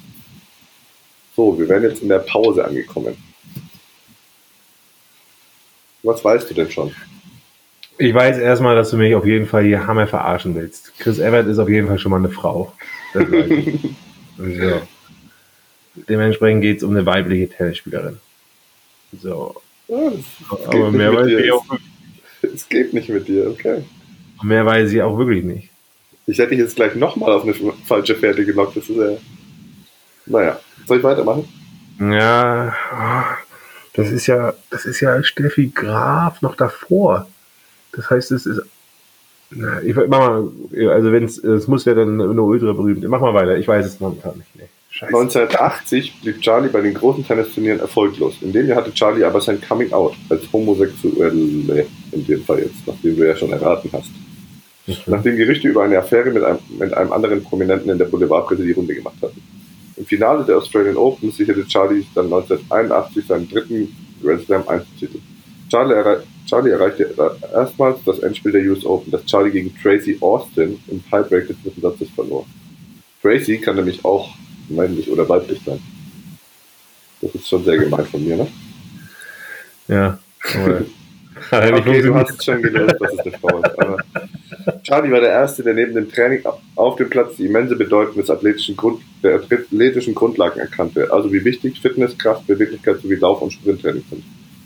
So, 1.35 1.57
wir 1.57 1.67
wären 1.67 1.83
jetzt 1.83 2.01
in 2.01 2.09
der 2.09 2.19
Pause 2.19 2.63
angekommen. 2.63 3.17
Was 6.03 6.23
weißt 6.23 6.49
du 6.49 6.53
denn 6.53 6.71
schon? 6.71 6.91
Ich 7.97 8.13
weiß 8.13 8.37
erstmal, 8.37 8.75
dass 8.75 8.91
du 8.91 8.97
mich 8.97 9.13
auf 9.13 9.25
jeden 9.25 9.45
Fall 9.45 9.65
hier 9.65 9.85
Hammer 9.85 10.07
verarschen 10.07 10.55
willst. 10.55 10.97
Chris 10.99 11.19
Everett 11.19 11.47
ist 11.47 11.59
auf 11.59 11.67
jeden 11.67 11.87
Fall 11.87 11.99
schon 11.99 12.11
mal 12.11 12.17
eine 12.17 12.29
Frau. 12.29 12.71
so. 13.13 14.81
Dementsprechend 16.07 16.61
geht 16.61 16.77
es 16.77 16.83
um 16.83 16.91
eine 16.91 17.05
weibliche 17.05 17.49
Tennisspielerin. 17.49 18.17
So. 19.21 19.55
Ja, 19.89 20.11
Aber 20.67 20.91
mehr 20.91 21.13
weiß 21.13 21.27
ich 21.27 21.51
auch 21.51 21.65
Es 22.41 22.69
geht 22.69 22.93
nicht 22.93 23.09
mit 23.09 23.27
dir, 23.27 23.49
okay. 23.49 23.83
Mehr 24.43 24.65
weiß 24.65 24.93
ich 24.93 25.01
auch 25.01 25.17
wirklich 25.17 25.43
nicht. 25.43 25.69
Ich 26.25 26.37
hätte 26.37 26.51
dich 26.51 26.59
jetzt 26.59 26.75
gleich 26.75 26.95
nochmal 26.95 27.33
auf 27.33 27.43
eine 27.43 27.55
falsche 27.85 28.15
Fährte 28.15 28.45
gelockt. 28.45 28.77
Das 28.77 28.87
ist 28.87 28.95
ja. 28.95 29.17
Naja, 30.25 30.59
soll 30.85 30.99
ich 30.99 31.03
weitermachen? 31.03 31.49
Ja, 31.99 32.73
das 33.93 34.11
ist 34.11 34.27
ja, 34.27 34.53
das 34.69 34.85
ist 34.85 34.99
ja 34.99 35.21
Steffi 35.23 35.71
Graf 35.73 36.41
noch 36.41 36.55
davor. 36.55 37.27
Das 37.91 38.09
heißt, 38.09 38.31
es 38.31 38.45
ist. 38.45 38.61
Na, 39.51 39.81
ich 39.81 39.95
mach 39.95 40.07
mal, 40.07 40.51
also 40.91 41.11
wenn 41.11 41.23
es, 41.23 41.43
es 41.43 41.67
muss 41.67 41.85
ja 41.85 41.95
dann 41.95 42.17
nur 42.17 42.45
ultra 42.45 42.71
berühmt. 42.73 43.07
Mach 43.07 43.19
mal 43.19 43.33
weiter, 43.33 43.57
ich 43.57 43.67
weiß 43.67 43.85
es 43.85 43.99
momentan 43.99 44.37
nicht. 44.37 44.55
Nee. 44.55 44.69
Scheiße. 44.91 45.15
1980 45.15 46.21
blieb 46.21 46.41
Charlie 46.41 46.69
bei 46.69 46.81
den 46.81 46.93
großen 46.93 47.25
Tennisturnieren 47.25 47.79
erfolglos. 47.79 48.35
In 48.41 48.51
dem 48.51 48.67
Jahr 48.67 48.77
hatte 48.79 48.93
Charlie 48.93 49.23
aber 49.23 49.39
sein 49.39 49.61
Coming 49.61 49.93
Out 49.93 50.15
als 50.29 50.51
Homosexuelle, 50.51 51.85
in 52.11 52.25
dem 52.25 52.43
Fall 52.43 52.59
jetzt, 52.59 52.85
nachdem 52.85 53.15
du 53.15 53.25
ja 53.25 53.35
schon 53.35 53.51
erraten 53.51 53.89
hast. 53.93 54.09
mhm. 54.87 54.95
nachdem 55.07 55.37
Gerüchte 55.37 55.67
über 55.67 55.83
eine 55.83 55.99
Affäre 55.99 56.31
mit 56.31 56.43
einem, 56.43 56.59
mit 56.77 56.93
einem 56.93 57.11
anderen 57.11 57.43
Prominenten 57.43 57.89
in 57.89 57.97
der 57.97 58.05
Boulevardpresse 58.05 58.63
die 58.63 58.71
Runde 58.71 58.95
gemacht 58.95 59.17
hatten. 59.21 59.41
Im 59.99 60.05
Finale 60.05 60.45
der 60.45 60.57
Australian 60.57 60.95
Open 60.95 61.29
sicherte 61.29 61.67
Charlie 61.67 62.05
dann 62.15 62.25
1981 62.25 63.27
seinen 63.27 63.49
dritten 63.49 63.93
Grand 64.23 64.45
Slam 64.45 64.67
Einzeltitel. 64.67 65.19
Charlie, 65.69 65.93
errei 65.93 66.17
Charlie 66.47 66.71
erreichte 66.71 67.13
erstmals 67.53 67.99
das 68.05 68.19
Endspiel 68.19 68.53
der 68.53 68.63
US 68.71 68.85
Open, 68.85 69.11
das 69.11 69.25
Charlie 69.25 69.51
gegen 69.51 69.75
Tracy 69.77 70.17
Austin 70.21 70.79
im 70.87 71.03
Tiebreak 71.03 71.47
des 71.47 71.61
dritten 71.61 71.81
Satzes 71.81 72.09
verlor. 72.15 72.45
Tracy 73.21 73.57
kann 73.57 73.75
nämlich 73.75 74.03
auch 74.03 74.29
männlich 74.69 75.11
oder 75.11 75.27
weiblich 75.27 75.59
sein. 75.65 75.79
Das 77.21 77.35
ist 77.35 77.49
schon 77.49 77.65
sehr 77.65 77.77
gemein 77.77 78.05
von 78.05 78.25
mir, 78.25 78.37
ne? 78.37 78.47
Ja. 79.89 80.17
okay, 81.51 82.01
du 82.01 82.15
hast 82.15 82.39
es 82.39 82.45
schon 82.45 82.61
gelöst, 82.61 82.95
dass 82.99 83.13
es 83.13 83.19
eine 83.19 83.37
Frau 83.37 83.59
ist. 83.59 83.79
Aber 83.79 83.97
Charlie 84.89 85.11
war 85.11 85.21
der 85.21 85.29
Erste, 85.29 85.61
der 85.61 85.75
neben 85.75 85.93
dem 85.93 86.11
Training 86.11 86.41
auf 86.75 86.95
dem 86.95 87.11
Platz 87.11 87.35
die 87.35 87.45
immense 87.45 87.75
Bedeutung 87.75 88.15
des 88.15 88.31
athletischen, 88.31 88.75
Grund, 88.75 89.03
der 89.21 89.35
athletischen 89.35 90.15
Grundlagen 90.15 90.59
erkannte, 90.59 91.13
also 91.13 91.31
wie 91.31 91.45
wichtig 91.45 91.79
Fitness, 91.79 92.17
Kraft, 92.17 92.47
Beweglichkeit 92.47 92.99
sowie 92.99 93.13
Lauf- 93.13 93.43
und 93.43 93.53
Sprinttraining 93.53 94.03
sind. 94.09 94.23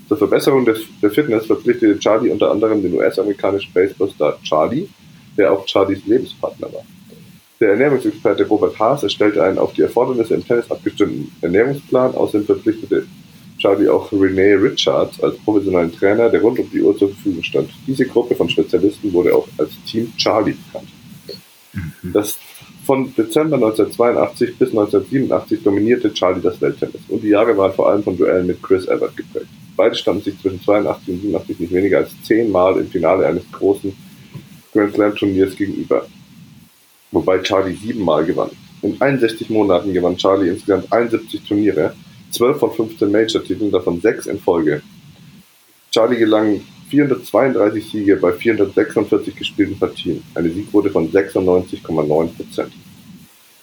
Zur 0.08 0.18
Verbesserung 0.18 0.64
des, 0.64 0.80
der 1.02 1.12
Fitness 1.12 1.46
verpflichtete 1.46 2.00
Charlie 2.00 2.30
unter 2.30 2.52
anderem 2.52 2.82
den 2.82 2.94
US-amerikanischen 2.94 3.74
Baseballstar 3.74 4.40
Charlie, 4.44 4.88
der 5.38 5.52
auch 5.52 5.68
Charlies 5.68 6.06
Lebenspartner 6.06 6.72
war. 6.72 6.86
Der 7.60 7.72
Ernährungsexperte 7.72 8.48
Robert 8.48 8.80
Haas 8.80 9.04
erstellte 9.04 9.44
einen 9.44 9.58
auf 9.58 9.74
die 9.74 9.82
Erfordernisse 9.82 10.36
im 10.36 10.48
Tennis 10.48 10.72
abgestimmten 10.72 11.34
Ernährungsplan. 11.42 12.16
Außerdem 12.16 12.46
verpflichtete 12.46 13.08
Charlie 13.64 13.88
auch 13.88 14.12
Renee 14.12 14.56
Richards 14.56 15.24
als 15.24 15.38
professionellen 15.38 15.94
Trainer, 15.94 16.30
der 16.30 16.42
rund 16.42 16.60
um 16.60 16.70
die 16.70 16.82
Uhr 16.82 16.98
zur 16.98 17.10
Verfügung 17.10 17.42
stand. 17.44 17.70
Diese 17.88 18.06
Gruppe 18.06 18.36
von 18.36 18.50
Spezialisten 18.50 19.14
wurde 19.14 19.34
auch 19.34 19.48
als 19.58 19.72
Team 19.86 20.12
Charlie 20.18 20.56
bekannt. 20.66 20.90
Mhm. 21.72 22.12
Das 22.12 22.38
von 22.86 23.16
Dezember 23.16 23.56
1982 23.56 24.58
bis 24.58 24.70
1987 24.72 25.64
dominierte 25.64 26.14
Charlie 26.14 26.42
das 26.42 26.60
Welttennis 26.60 27.00
und 27.08 27.24
die 27.24 27.30
Jahre 27.30 27.56
waren 27.56 27.72
vor 27.72 27.88
allem 27.88 28.04
von 28.04 28.18
Duellen 28.18 28.48
mit 28.48 28.62
Chris 28.62 28.86
Evert 28.86 29.16
geprägt. 29.16 29.48
Beide 29.78 29.96
standen 29.96 30.24
sich 30.24 30.38
zwischen 30.42 30.62
82 30.62 31.14
und 31.14 31.22
87 31.22 31.60
nicht 31.62 31.74
weniger 31.74 32.00
als 32.00 32.12
zehnmal 32.24 32.78
im 32.78 32.88
Finale 32.88 33.26
eines 33.26 33.50
großen 33.50 33.96
Grand 34.74 34.94
Slam 34.94 35.16
Turniers 35.16 35.56
gegenüber, 35.56 36.06
wobei 37.14 37.38
Charlie 37.40 37.78
siebenmal 37.78 38.26
gewann. 38.26 38.50
In 38.82 39.00
61 39.00 39.50
Monaten 39.50 39.94
gewann 39.94 40.18
Charlie 40.18 40.50
insgesamt 40.50 40.92
71 40.92 41.42
Turniere, 41.48 41.96
12 42.34 42.60
von 42.60 42.74
15 42.74 43.12
Major-Titeln, 43.12 43.72
davon 43.72 44.02
6 44.02 44.28
in 44.28 44.40
Folge. 44.40 44.82
Charlie 45.92 46.18
gelang 46.18 46.62
432 46.90 47.90
Siege 47.90 48.18
bei 48.18 48.34
446 48.34 49.36
gespielten 49.36 49.78
Partien, 49.78 50.24
eine 50.36 50.50
Siegquote 50.50 50.90
von 50.90 51.12
96,9% 51.12 52.68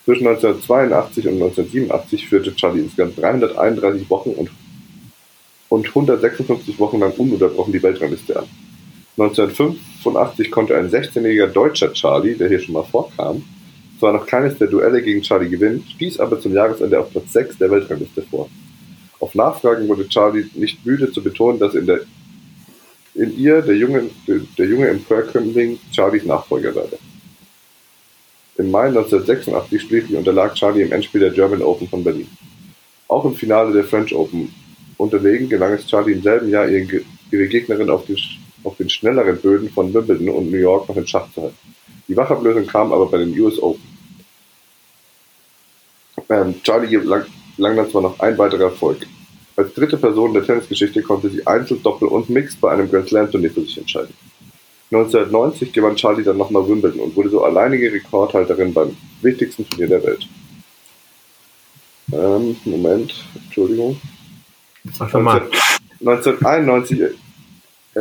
Zwischen 0.05 0.27
1982 0.27 1.27
und 1.27 1.35
1987 1.35 2.29
führte 2.29 2.55
Charlie 2.55 2.83
insgesamt 2.83 3.19
331 3.19 4.09
Wochen 4.11 4.31
und, 4.31 4.51
und 5.69 5.87
156 5.89 6.79
Wochen 6.79 7.01
lang 7.01 7.13
ununterbrochen 7.13 7.73
die 7.73 7.83
Weltrangliste 7.83 8.39
an. 8.39 8.47
1985 9.19 10.51
konnte 10.51 10.77
ein 10.77 10.89
16-jähriger 10.89 11.49
deutscher 11.49 11.93
Charlie, 11.93 12.37
der 12.37 12.49
hier 12.49 12.61
schon 12.61 12.75
mal 12.75 12.85
vorkam, 12.85 13.45
zwar 14.01 14.15
noch 14.15 14.27
keines 14.27 14.57
der 14.59 14.67
Duelle 14.67 15.03
gegen 15.03 15.21
Charlie 15.21 15.51
gewinnen, 15.51 15.85
stieß 15.95 16.19
aber 16.21 16.41
zum 16.41 16.55
Jahresende 16.55 16.99
auf 16.99 17.11
Platz 17.11 17.33
6 17.33 17.59
der 17.59 17.71
Weltrangliste 17.71 18.23
vor. 18.23 18.49
Auf 19.21 19.35
Nachfragen 19.35 19.87
wurde 19.89 20.09
Charlie 20.09 20.47
nicht 20.55 20.85
müde 20.85 21.13
zu 21.13 21.23
betonen, 21.23 21.59
dass 21.59 21.75
in, 21.75 21.87
der, 21.87 22.01
in 23.15 23.39
ihr 23.39 23.61
der 23.61 23.77
junge, 23.77 24.09
der 24.27 24.67
junge 24.67 24.89
Emporkömmling 24.89 25.79
Charlies 25.93 26.25
Nachfolger 26.25 26.75
werde. 26.75 26.99
Im 28.57 28.71
Mai 28.71 28.87
1986 28.87 29.83
schließlich 29.83 30.17
unterlag 30.17 30.55
Charlie 30.55 30.83
im 30.83 30.93
Endspiel 30.93 31.21
der 31.21 31.31
German 31.31 31.63
Open 31.63 31.87
von 31.87 32.03
Berlin. 32.03 32.29
Auch 33.07 33.27
im 33.27 33.35
Finale 33.35 33.73
der 33.73 33.85
French 33.85 34.15
Open 34.15 34.53
unterlegen 34.97 35.51
gelang 35.51 35.75
es 35.75 35.87
Charlie 35.87 36.15
im 36.15 36.23
selben 36.23 36.49
Jahr, 36.49 36.69
ihre, 36.69 37.03
ihre 37.31 37.49
Gegnerin 37.49 37.91
auf 37.91 38.07
den, 38.07 38.17
auf 38.65 38.77
den 38.79 38.89
schnelleren 38.89 39.37
Böden 39.37 39.69
von 39.69 39.93
Wimbledon 39.93 40.31
und 40.31 40.51
New 40.51 40.57
York 40.57 40.89
noch 40.89 40.97
in 40.97 41.07
Schach 41.07 41.31
zu 41.35 41.43
halten. 41.43 41.57
Die 42.09 42.17
Wachablösung 42.17 42.67
kam 42.67 42.93
aber 42.93 43.07
bei 43.07 43.19
den 43.19 43.39
US 43.39 43.63
Open. 43.63 43.90
Ähm, 46.31 46.63
Charlie 46.63 46.89
gelang, 46.89 47.25
gelang 47.57 47.77
dann 47.77 47.91
zwar 47.91 48.03
noch 48.03 48.19
ein 48.21 48.39
weiterer 48.39 48.65
Erfolg. 48.65 49.07
Als 49.57 49.75
dritte 49.75 49.97
Person 49.97 50.33
der 50.33 50.47
Tennisgeschichte 50.47 51.03
konnte 51.03 51.29
sie 51.29 51.47
Einzel, 51.47 51.79
Doppel 51.83 52.09
und 52.09 52.31
Mixed 52.31 52.61
bei 52.61 52.71
einem 52.71 52.91
Grand 52.91 53.09
Slam 53.09 53.31
Turnier 53.31 53.51
für 53.51 53.63
sich 53.63 53.77
entscheiden. 53.77 54.15
1990 54.93 55.73
gewann 55.73 55.97
Charlie 55.97 56.25
dann 56.25 56.39
nochmal 56.39 56.67
Wimbledon 56.69 57.01
und 57.01 57.17
wurde 57.17 57.29
so 57.29 57.45
alleinige 57.45 57.93
Rekordhalterin 57.93 58.73
beim 58.73 58.97
wichtigsten 59.23 59.69
Turnier 59.69 59.89
der 59.89 60.03
Welt. 60.05 60.29
Ähm, 62.13 62.57
Moment, 62.65 63.15
Entschuldigung. 63.35 64.01
Ach, 64.99 65.13
mal. 65.13 65.43
1991 66.01 67.03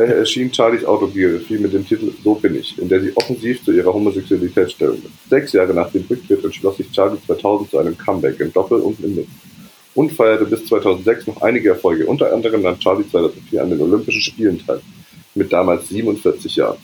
erschien 0.06 0.52
Charlies 0.52 0.84
Autobiografie 0.84 1.58
mit 1.58 1.72
dem 1.72 1.86
Titel 1.86 2.12
So 2.22 2.34
bin 2.34 2.56
ich, 2.56 2.78
in 2.78 2.88
der 2.88 3.00
sie 3.00 3.16
offensiv 3.16 3.64
zu 3.64 3.72
ihrer 3.72 3.92
Homosexualität 3.92 4.72
stellt. 4.72 4.98
Sechs 5.28 5.52
Jahre 5.52 5.74
nach 5.74 5.90
dem 5.90 6.04
Rücktritt 6.08 6.44
entschloss 6.44 6.76
sich 6.76 6.90
Charlie 6.90 7.18
2000 7.26 7.70
zu 7.70 7.78
einem 7.78 7.96
Comeback 7.96 8.38
im 8.40 8.52
Doppel 8.52 8.80
und 8.80 9.02
im 9.02 9.16
Mix 9.16 9.28
und 9.94 10.12
feierte 10.12 10.46
bis 10.46 10.64
2006 10.66 11.26
noch 11.26 11.42
einige 11.42 11.70
Erfolge. 11.70 12.06
Unter 12.06 12.32
anderem 12.32 12.62
nahm 12.62 12.78
Charlie 12.78 13.08
2004 13.08 13.62
an 13.62 13.70
den 13.70 13.80
Olympischen 13.80 14.22
Spielen 14.22 14.64
teil, 14.64 14.80
mit 15.34 15.52
damals 15.52 15.88
47 15.88 16.56
Jahren. 16.56 16.78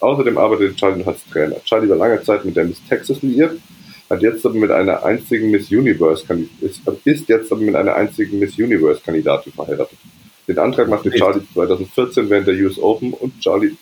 Außerdem 0.00 0.38
arbeitete 0.38 0.76
Charlie 0.76 1.00
noch 1.00 1.08
als 1.08 1.24
Trainer. 1.26 1.56
Charlie 1.64 1.88
war 1.88 1.96
lange 1.96 2.22
Zeit 2.22 2.44
mit 2.44 2.56
der 2.56 2.64
Miss 2.64 2.80
Texas 2.88 3.22
liiert, 3.22 3.58
hat 4.08 4.22
jetzt 4.22 4.44
aber 4.44 4.54
mit 4.54 4.70
einer 4.70 5.04
einzigen 5.04 5.50
Miss 5.50 5.70
Universe 5.70 6.24
ist 7.04 7.28
jetzt 7.28 7.52
aber 7.52 7.60
mit 7.60 7.74
einer 7.74 7.94
einzigen 7.94 8.38
Miss 8.38 8.58
Universe 8.58 9.00
Kandidatin 9.04 9.52
verheiratet. 9.52 9.98
Den 10.50 10.58
Antrag 10.58 10.88
machte 10.88 11.12
Charlie 11.12 11.42
2014 11.54 12.28
während 12.28 12.48
der 12.48 12.56
US 12.56 12.76
Open 12.76 13.12
und 13.12 13.38
Charlie 13.40 13.76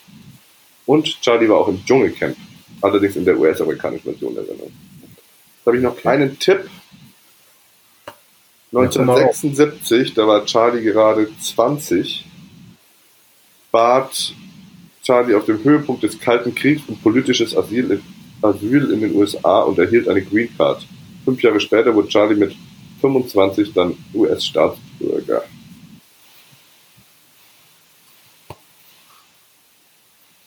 und 0.84 1.18
Charlie 1.22 1.48
war 1.48 1.60
auch 1.60 1.68
im 1.68 1.82
Dschungelcamp, 1.82 2.36
allerdings 2.82 3.16
in 3.16 3.24
der 3.24 3.38
US-amerikanischen 3.38 4.04
Version 4.04 4.34
der 4.34 4.44
Sendung. 4.44 4.70
Jetzt 4.70 5.66
habe 5.66 5.76
ich 5.78 5.82
noch 5.82 6.04
einen 6.04 6.38
Tipp 6.38 6.68
1976, 8.74 10.12
da 10.12 10.26
war 10.26 10.44
Charlie 10.44 10.82
gerade 10.82 11.30
20, 11.40 12.26
bat 13.72 14.34
Charlie 15.02 15.34
auf 15.34 15.46
dem 15.46 15.64
Höhepunkt 15.64 16.02
des 16.02 16.20
Kalten 16.20 16.54
Kriegs 16.54 16.82
um 16.86 16.98
politisches 16.98 17.56
Asyl 17.56 17.92
in, 17.92 18.02
Asyl 18.42 18.92
in 18.92 19.00
den 19.00 19.14
USA 19.14 19.60
und 19.60 19.78
erhielt 19.78 20.06
eine 20.06 20.20
Green 20.20 20.54
Card. 20.54 20.86
Fünf 21.24 21.42
Jahre 21.42 21.60
später 21.60 21.94
wurde 21.94 22.08
Charlie 22.08 22.36
mit 22.36 22.54
25 23.00 23.72
dann 23.72 23.96
US-Staatsbürger. 24.12 25.17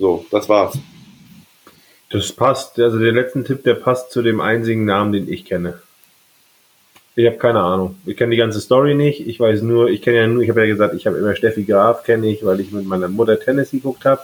So, 0.02 0.26
das 0.32 0.50
war's. 0.50 0.80
Das 2.10 2.32
passt. 2.32 2.80
Also 2.80 2.98
der 2.98 3.12
letzte 3.12 3.44
Tipp, 3.44 3.64
der 3.64 3.76
passt 3.76 4.10
zu 4.10 4.24
dem 4.24 4.42
einzigen 4.42 4.84
Namen, 4.84 5.12
den 5.12 5.32
ich 5.32 5.46
kenne. 5.46 5.80
Ich 7.16 7.28
habe 7.28 7.38
keine 7.38 7.60
Ahnung. 7.60 7.98
Ich 8.08 8.18
kenne 8.18 8.32
die 8.32 8.38
ganze 8.38 8.62
Story 8.62 8.96
nicht. 8.96 9.28
Ich 9.28 9.40
weiß 9.40 9.62
nur, 9.62 9.90
ich 9.92 10.02
kenne 10.02 10.18
ja 10.18 10.26
nur, 10.26 10.42
ich 10.42 10.50
habe 10.50 10.62
ja 10.62 10.66
gesagt, 10.66 10.96
ich 10.96 11.06
habe 11.06 11.20
immer 11.20 11.36
Steffi 11.36 11.66
Graf, 11.66 12.04
kenne 12.04 12.32
ich, 12.32 12.44
weil 12.44 12.60
ich 12.62 12.72
mit 12.72 12.88
meiner 12.88 13.10
Mutter 13.10 13.40
Tennis 13.40 13.70
geguckt 13.70 14.04
habe. 14.06 14.22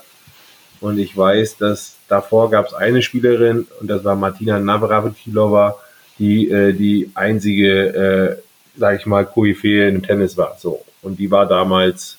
Und 0.81 0.97
ich 0.97 1.15
weiß, 1.15 1.57
dass 1.57 1.95
davor 2.07 2.49
gab 2.49 2.65
es 2.65 2.73
eine 2.73 3.03
Spielerin 3.03 3.67
und 3.79 3.87
das 3.87 4.03
war 4.03 4.15
Martina 4.15 4.59
Navratilova, 4.59 5.77
die 6.17 6.49
äh, 6.49 6.73
die 6.73 7.11
einzige, 7.13 8.41
äh, 8.75 8.79
sage 8.79 8.97
ich 8.97 9.05
mal, 9.05 9.27
Koryphäe 9.27 9.89
im 9.89 10.01
Tennis 10.01 10.37
war. 10.37 10.57
So 10.59 10.83
und 11.03 11.19
die 11.19 11.29
war 11.29 11.45
damals, 11.45 12.17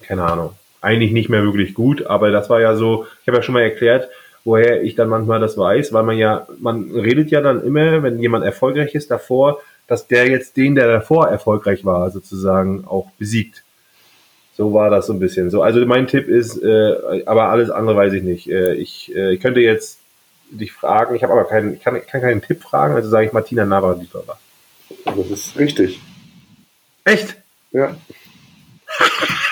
keine 0.00 0.24
Ahnung, 0.24 0.54
eigentlich 0.82 1.12
nicht 1.12 1.28
mehr 1.28 1.44
wirklich 1.44 1.74
gut, 1.74 2.06
aber 2.06 2.30
das 2.30 2.50
war 2.50 2.60
ja 2.60 2.76
so. 2.76 3.06
Ich 3.22 3.28
habe 3.28 3.38
ja 3.38 3.42
schon 3.42 3.54
mal 3.54 3.62
erklärt, 3.62 4.08
woher 4.44 4.82
ich 4.82 4.94
dann 4.94 5.08
manchmal 5.08 5.40
das 5.40 5.56
weiß, 5.56 5.92
weil 5.92 6.02
man 6.02 6.18
ja, 6.18 6.46
man 6.58 6.90
redet 6.90 7.30
ja 7.30 7.40
dann 7.40 7.64
immer, 7.64 8.02
wenn 8.02 8.18
jemand 8.18 8.44
erfolgreich 8.44 8.94
ist, 8.94 9.10
davor, 9.10 9.60
dass 9.86 10.08
der 10.08 10.28
jetzt 10.28 10.56
den, 10.56 10.74
der 10.74 10.88
davor 10.88 11.28
erfolgreich 11.28 11.84
war, 11.84 12.10
sozusagen 12.10 12.84
auch 12.86 13.10
besiegt. 13.18 13.62
So 14.54 14.74
war 14.74 14.90
das 14.90 15.06
so 15.06 15.12
ein 15.12 15.20
bisschen. 15.20 15.50
So, 15.50 15.62
also 15.62 15.84
mein 15.86 16.06
Tipp 16.06 16.28
ist, 16.28 16.62
äh, 16.62 17.22
aber 17.24 17.48
alles 17.48 17.70
andere 17.70 17.96
weiß 17.96 18.12
ich 18.12 18.22
nicht. 18.22 18.50
Äh, 18.50 18.74
ich, 18.74 19.14
äh, 19.14 19.34
ich 19.34 19.40
könnte 19.40 19.60
jetzt 19.60 19.98
dich 20.50 20.72
fragen, 20.72 21.14
ich 21.14 21.22
habe 21.22 21.32
aber 21.32 21.44
keinen, 21.44 21.74
ich 21.74 21.80
kann, 21.80 22.00
kann 22.06 22.20
keinen 22.20 22.42
Tipp 22.42 22.62
fragen, 22.62 22.94
also 22.94 23.08
sage 23.08 23.26
ich 23.26 23.32
Martina 23.32 23.64
Navratilova. 23.64 24.38
Das 25.04 25.30
ist 25.30 25.58
richtig. 25.58 26.00
Echt? 27.04 27.36
Ja. 27.70 27.96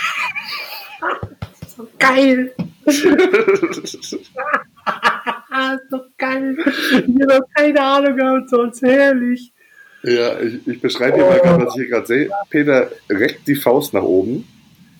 so 1.81 1.89
geil. 1.99 2.53
ist 2.87 4.15
doch 5.91 6.07
geil. 6.19 6.57
Ich 6.59 7.23
habe 7.29 7.45
keine 7.55 7.81
Ahnung 7.81 8.17
gehabt, 8.17 8.51
sonst 8.51 8.83
herrlich. 8.83 9.53
Ja, 10.03 10.41
ich, 10.41 10.67
ich 10.67 10.81
beschreibe 10.81 11.19
dir 11.19 11.25
mal 11.25 11.39
gerade, 11.39 11.67
was 11.67 11.75
ich 11.75 11.83
hier 11.83 11.91
gerade 11.91 12.07
sehe. 12.07 12.31
Peter 12.49 12.91
reckt 13.11 13.47
die 13.47 13.55
Faust 13.55 13.93
nach 13.93 14.03
oben, 14.03 14.47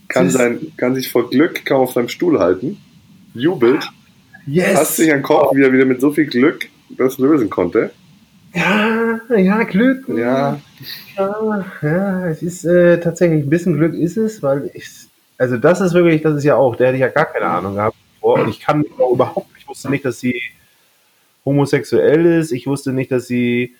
kann, 0.09 0.29
sein, 0.31 0.73
kann 0.77 0.95
sich 0.95 1.11
vor 1.11 1.31
Glück 1.31 1.65
kaum 1.65 1.83
auf 1.83 1.93
seinem 1.93 2.09
Stuhl 2.09 2.39
halten. 2.39 2.79
jubelt. 3.35 3.89
Yes! 4.47 4.77
Hast 4.77 4.97
sich 4.97 5.13
an 5.13 5.23
Kopf, 5.23 5.55
wie 5.55 5.63
er 5.63 5.73
wieder 5.73 5.85
mit 5.85 6.01
so 6.01 6.13
viel 6.13 6.27
Glück 6.27 6.69
das 6.91 7.19
lösen 7.19 7.49
konnte. 7.51 7.91
Ja, 8.53 9.21
ja, 9.37 9.63
Glück. 9.63 10.09
Ja. 10.09 10.61
Ja, 11.17 11.65
ja 11.83 12.27
es 12.29 12.43
ist 12.43 12.65
äh, 12.65 12.99
tatsächlich 12.99 13.45
ein 13.45 13.51
bisschen 13.51 13.77
Glück 13.77 13.95
ist 13.95 14.17
es, 14.17 14.43
weil 14.43 14.71
ich, 14.75 14.89
also 15.41 15.57
das 15.57 15.81
ist 15.81 15.95
wirklich, 15.95 16.21
das 16.21 16.37
ist 16.37 16.45
ja 16.45 16.57
auch, 16.57 16.77
der 16.77 16.89
hätte 16.89 16.97
ich 16.97 17.01
ja 17.01 17.09
gar 17.09 17.25
keine 17.25 17.47
Ahnung 17.47 17.75
gehabt. 17.75 17.97
Und 18.21 18.51
ich 18.51 18.61
kann 18.61 18.85
überhaupt, 18.85 19.49
ich 19.59 19.67
wusste 19.67 19.89
nicht, 19.89 20.05
dass 20.05 20.21
sie 20.21 20.39
homosexuell 21.47 22.27
ist. 22.27 22.53
Ich 22.53 22.67
wusste 22.67 22.93
nicht, 22.93 23.11
dass 23.11 23.27
sie 23.27 23.75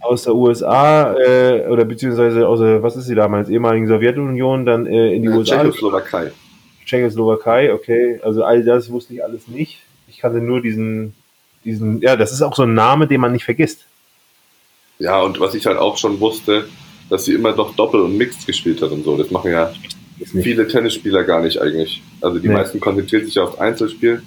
aus 0.00 0.24
der 0.24 0.34
USA 0.34 1.14
äh, 1.14 1.68
oder 1.68 1.84
beziehungsweise 1.84 2.48
aus 2.48 2.58
der, 2.58 2.82
was 2.82 2.96
ist 2.96 3.04
sie 3.04 3.14
damals, 3.14 3.48
ehemaligen 3.48 3.86
Sowjetunion, 3.86 4.66
dann 4.66 4.86
äh, 4.86 5.14
in 5.14 5.22
die 5.22 5.28
ja, 5.28 5.36
USA. 5.36 5.62
Tschechoslowakei. 5.62 6.32
Tschechoslowakei, 6.84 7.72
okay. 7.72 8.20
Also 8.24 8.42
all 8.42 8.64
das 8.64 8.90
wusste 8.90 9.14
ich 9.14 9.22
alles 9.22 9.46
nicht. 9.46 9.82
Ich 10.08 10.18
kannte 10.18 10.40
nur 10.40 10.62
diesen, 10.62 11.14
diesen, 11.64 12.00
ja, 12.00 12.16
das 12.16 12.32
ist 12.32 12.42
auch 12.42 12.56
so 12.56 12.64
ein 12.64 12.74
Name, 12.74 13.06
den 13.06 13.20
man 13.20 13.30
nicht 13.30 13.44
vergisst. 13.44 13.86
Ja, 14.98 15.20
und 15.20 15.38
was 15.38 15.54
ich 15.54 15.64
halt 15.64 15.78
auch 15.78 15.96
schon 15.96 16.18
wusste, 16.18 16.64
dass 17.14 17.26
sie 17.26 17.34
immer 17.34 17.52
doch 17.52 17.76
Doppel 17.76 18.00
und 18.00 18.18
Mixed 18.18 18.44
gespielt 18.44 18.82
hat 18.82 18.90
und 18.90 19.04
so. 19.04 19.16
Das 19.16 19.30
machen 19.30 19.52
ja 19.52 19.72
viele 20.18 20.66
Tennisspieler 20.66 21.22
gar 21.22 21.40
nicht 21.40 21.60
eigentlich. 21.60 22.02
Also 22.20 22.40
die 22.40 22.48
nee. 22.48 22.54
meisten 22.54 22.80
konzentrieren 22.80 23.24
sich 23.24 23.36
ja 23.36 23.44
auf 23.44 23.60
Einzelspiel, 23.60 24.20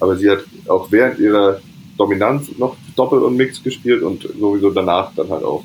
aber 0.00 0.16
sie 0.16 0.28
hat 0.28 0.40
auch 0.66 0.90
während 0.90 1.20
ihrer 1.20 1.60
Dominanz 1.96 2.50
noch 2.58 2.76
Doppel 2.96 3.20
und 3.20 3.36
Mix 3.36 3.62
gespielt 3.62 4.02
und 4.02 4.28
sowieso 4.40 4.70
danach 4.70 5.14
dann 5.14 5.30
halt 5.30 5.44
auch. 5.44 5.62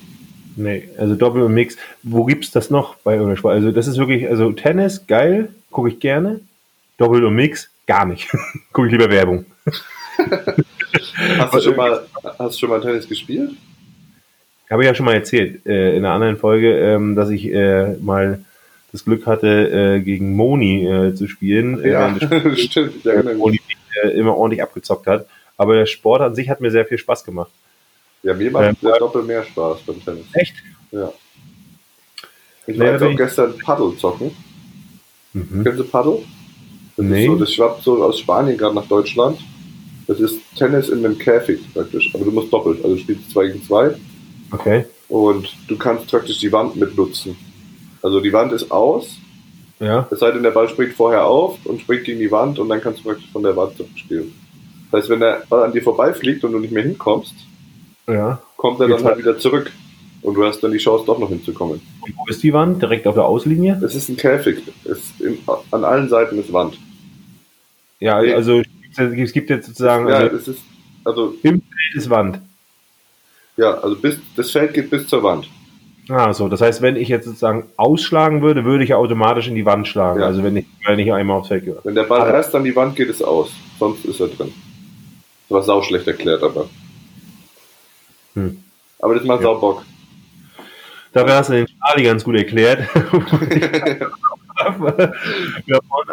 Nee, 0.55 0.87
also 0.99 1.15
Doppel 1.15 1.41
und 1.41 1.55
Mix. 1.55 1.77
Wo 2.03 2.25
gibt's 2.25 2.51
das 2.51 2.69
noch 2.69 2.95
bei 2.97 3.13
irgendeiner 3.13 3.37
Sport? 3.37 3.55
Also 3.55 3.71
das 3.71 3.87
ist 3.87 3.97
wirklich, 3.97 4.29
also 4.29 4.51
Tennis, 4.51 5.07
geil, 5.07 5.49
gucke 5.71 5.89
ich 5.89 5.99
gerne. 5.99 6.41
Doppel 6.99 7.25
und 7.25 7.33
Mix, 7.33 7.71
gar 7.87 8.05
nicht. 8.05 8.29
gucke 8.71 8.85
ich 8.85 8.91
lieber 8.91 9.09
Werbung. 9.09 9.47
hast, 11.39 11.53
du 11.55 11.59
schon 11.59 11.75
mal, 11.75 12.03
hast 12.37 12.55
du 12.55 12.59
schon 12.59 12.69
mal 12.69 12.81
Tennis 12.81 13.07
gespielt? 13.09 13.53
Habe 14.69 14.84
ich 14.84 14.88
ja 14.88 14.95
schon 14.95 15.06
mal 15.06 15.13
erzählt 15.13 15.65
äh, 15.65 15.95
in 15.95 16.03
einer 16.03 16.13
anderen 16.13 16.38
Folge, 16.38 16.77
ähm, 16.77 17.15
dass 17.15 17.30
ich 17.30 17.45
äh, 17.45 17.93
mal 18.01 18.43
das 18.91 19.06
Glück 19.06 19.25
hatte, 19.25 19.97
äh, 19.97 20.01
gegen 20.01 20.36
Moni 20.36 20.86
äh, 20.86 21.13
zu 21.13 21.27
spielen. 21.27 21.84
Äh, 21.84 21.91
ja, 21.91 22.15
stimmt. 22.56 23.03
Ja, 23.06 23.21
Moni 23.34 23.62
äh, 24.03 24.10
immer 24.10 24.36
ordentlich 24.36 24.62
abgezockt 24.62 25.08
hat. 25.08 25.27
Aber 25.56 25.75
der 25.75 25.86
Sport 25.86 26.21
an 26.21 26.36
sich 26.36 26.49
hat 26.49 26.62
mir 26.62 26.71
sehr 26.71 26.86
viel 26.86 26.97
Spaß 26.97 27.23
gemacht. 27.23 27.51
Ja, 28.23 28.34
mir 28.34 28.51
macht 28.51 28.65
ähm, 28.65 28.75
der 28.82 28.97
doppelt 28.97 29.25
mehr 29.25 29.43
Spaß 29.43 29.80
beim 29.86 30.03
Tennis. 30.03 30.25
Echt? 30.34 30.56
Ja. 30.91 31.12
Ich 32.67 32.77
war 32.77 32.91
jetzt 32.91 33.03
auch 33.03 33.15
gestern 33.15 33.58
Paddle 33.60 33.95
zocken. 33.97 34.32
Mhm. 35.34 35.63
Kennst 35.63 35.80
du 35.80 35.84
Paddle? 35.86 36.19
Das 36.97 37.06
nee. 37.06 37.27
So, 37.27 37.36
das 37.36 37.53
schwappt 37.53 37.84
so 37.84 38.03
aus 38.03 38.19
Spanien 38.19 38.58
gerade 38.58 38.75
nach 38.75 38.88
Deutschland. 38.88 39.39
Das 40.08 40.19
ist 40.19 40.39
Tennis 40.56 40.89
in 40.89 41.06
einem 41.06 41.17
Käfig 41.17 41.62
praktisch. 41.73 42.13
Aber 42.13 42.25
du 42.25 42.32
musst 42.32 42.51
doppelt. 42.51 42.84
Also 42.84 42.95
du 42.95 43.01
spielst 43.01 43.32
2 43.32 43.47
gegen 43.47 43.63
2. 43.63 43.95
Okay. 44.51 44.86
Und 45.10 45.53
du 45.67 45.77
kannst 45.77 46.07
praktisch 46.07 46.39
die 46.39 46.51
Wand 46.51 46.75
mitnutzen. 46.75 47.36
Also 48.01 48.19
die 48.19 48.33
Wand 48.33 48.51
ist 48.51 48.71
aus. 48.71 49.17
Ja. 49.79 50.07
Es 50.10 50.19
sei 50.19 50.31
denn, 50.31 50.43
der 50.43 50.51
Ball 50.51 50.67
springt 50.69 50.93
vorher 50.93 51.25
auf 51.25 51.57
und 51.65 51.81
springt 51.81 52.05
gegen 52.05 52.19
die 52.19 52.31
Wand 52.31 52.60
und 52.60 52.69
dann 52.69 52.81
kannst 52.81 52.99
du 52.99 53.03
praktisch 53.03 53.29
von 53.31 53.43
der 53.43 53.55
Wand 53.55 53.73
spielen. 53.95 54.33
Das 54.91 55.01
heißt, 55.01 55.10
wenn 55.10 55.19
der 55.19 55.43
Ball 55.49 55.63
an 55.63 55.73
dir 55.73 55.83
vorbeifliegt 55.83 56.43
und 56.43 56.53
du 56.53 56.60
nicht 56.60 56.71
mehr 56.71 56.83
hinkommst, 56.83 57.36
ja. 58.07 58.41
kommt 58.55 58.79
er 58.79 58.88
dann 58.88 59.03
halt 59.03 59.17
wieder 59.17 59.38
zurück. 59.38 59.71
Und 60.23 60.33
du 60.33 60.43
hast 60.43 60.62
dann 60.62 60.71
die 60.71 60.79
Chance, 60.79 61.05
doch 61.05 61.19
noch 61.19 61.29
hinzukommen. 61.29 61.79
Und 62.01 62.17
wo 62.17 62.25
ist 62.27 62.41
die 62.41 62.51
Wand? 62.51 62.81
Direkt 62.81 63.05
auf 63.05 63.13
der 63.13 63.25
Auslinie? 63.25 63.79
Es 63.83 63.93
ist 63.93 64.10
ein 64.10 64.17
Käfig. 64.17 64.63
Es 64.83 65.13
in, 65.19 65.38
an 65.71 65.83
allen 65.83 66.10
Seiten 66.10 66.39
ist 66.39 66.51
Wand. 66.51 66.77
Ja, 67.99 68.17
also 68.17 68.62
es 68.95 69.31
gibt 69.31 69.49
jetzt 69.49 69.67
sozusagen. 69.67 70.07
Ja, 70.07 70.15
also, 70.15 70.36
es 70.36 70.47
ist. 70.47 70.62
Also, 71.03 71.36
Im 71.43 71.62
Feld 71.62 71.95
ist 71.95 72.10
Wand. 72.10 72.39
Ja, 73.58 73.74
also 73.80 73.96
bis, 73.96 74.20
das 74.36 74.52
Feld 74.52 74.74
geht 74.74 74.89
bis 74.89 75.08
zur 75.08 75.24
Wand. 75.24 75.50
Ah, 76.10 76.34
so. 76.34 76.48
Das 76.48 76.62
heißt, 76.62 76.82
wenn 76.82 76.96
ich 76.96 77.10
jetzt 77.10 77.26
sozusagen 77.26 77.65
ausschlagen 77.76 78.41
würde, 78.41 78.63
würde 78.63 78.84
ich 78.84 78.91
ja 78.91 78.98
automatisch 78.98 79.48
in 79.48 79.56
die 79.56 79.65
Wand 79.65 79.88
schlagen. 79.88 80.22
Ja. 80.22 80.28
Also 80.28 80.43
wenn 80.43 80.56
ich, 80.56 80.65
wenn 80.86 81.00
ich 81.00 81.12
einmal 81.12 81.39
aufs 81.39 81.50
Feld 81.50 81.65
gehe. 81.65 81.78
Wenn 81.84 81.96
der 81.96 82.04
Ball 82.04 82.22
aber 82.22 82.34
erst 82.34 82.56
an 82.56 82.63
die 82.63 82.76
Wand 82.76 82.96
geht, 82.96 83.10
ist 83.10 83.22
aus. 83.22 83.52
Sonst 83.78 84.06
ist 84.06 84.20
er 84.20 84.28
drin. 84.28 84.54
Das 85.50 85.56
war 85.56 85.63
sau 85.63 85.82
schlecht 85.82 86.08
erklärt, 86.08 86.43
aber. 86.43 86.70
Hm. 88.36 88.63
Aber 89.00 89.15
das 89.15 89.24
macht 89.24 89.41
ja. 89.41 89.48
sau 89.48 89.56
Bock. 89.56 89.84
Da 91.13 91.28
hast 91.28 91.50
du 91.50 91.54
den 91.54 91.67
Charlie 91.67 92.04
ganz 92.04 92.24
gut 92.24 92.36
erklärt. 92.36 92.88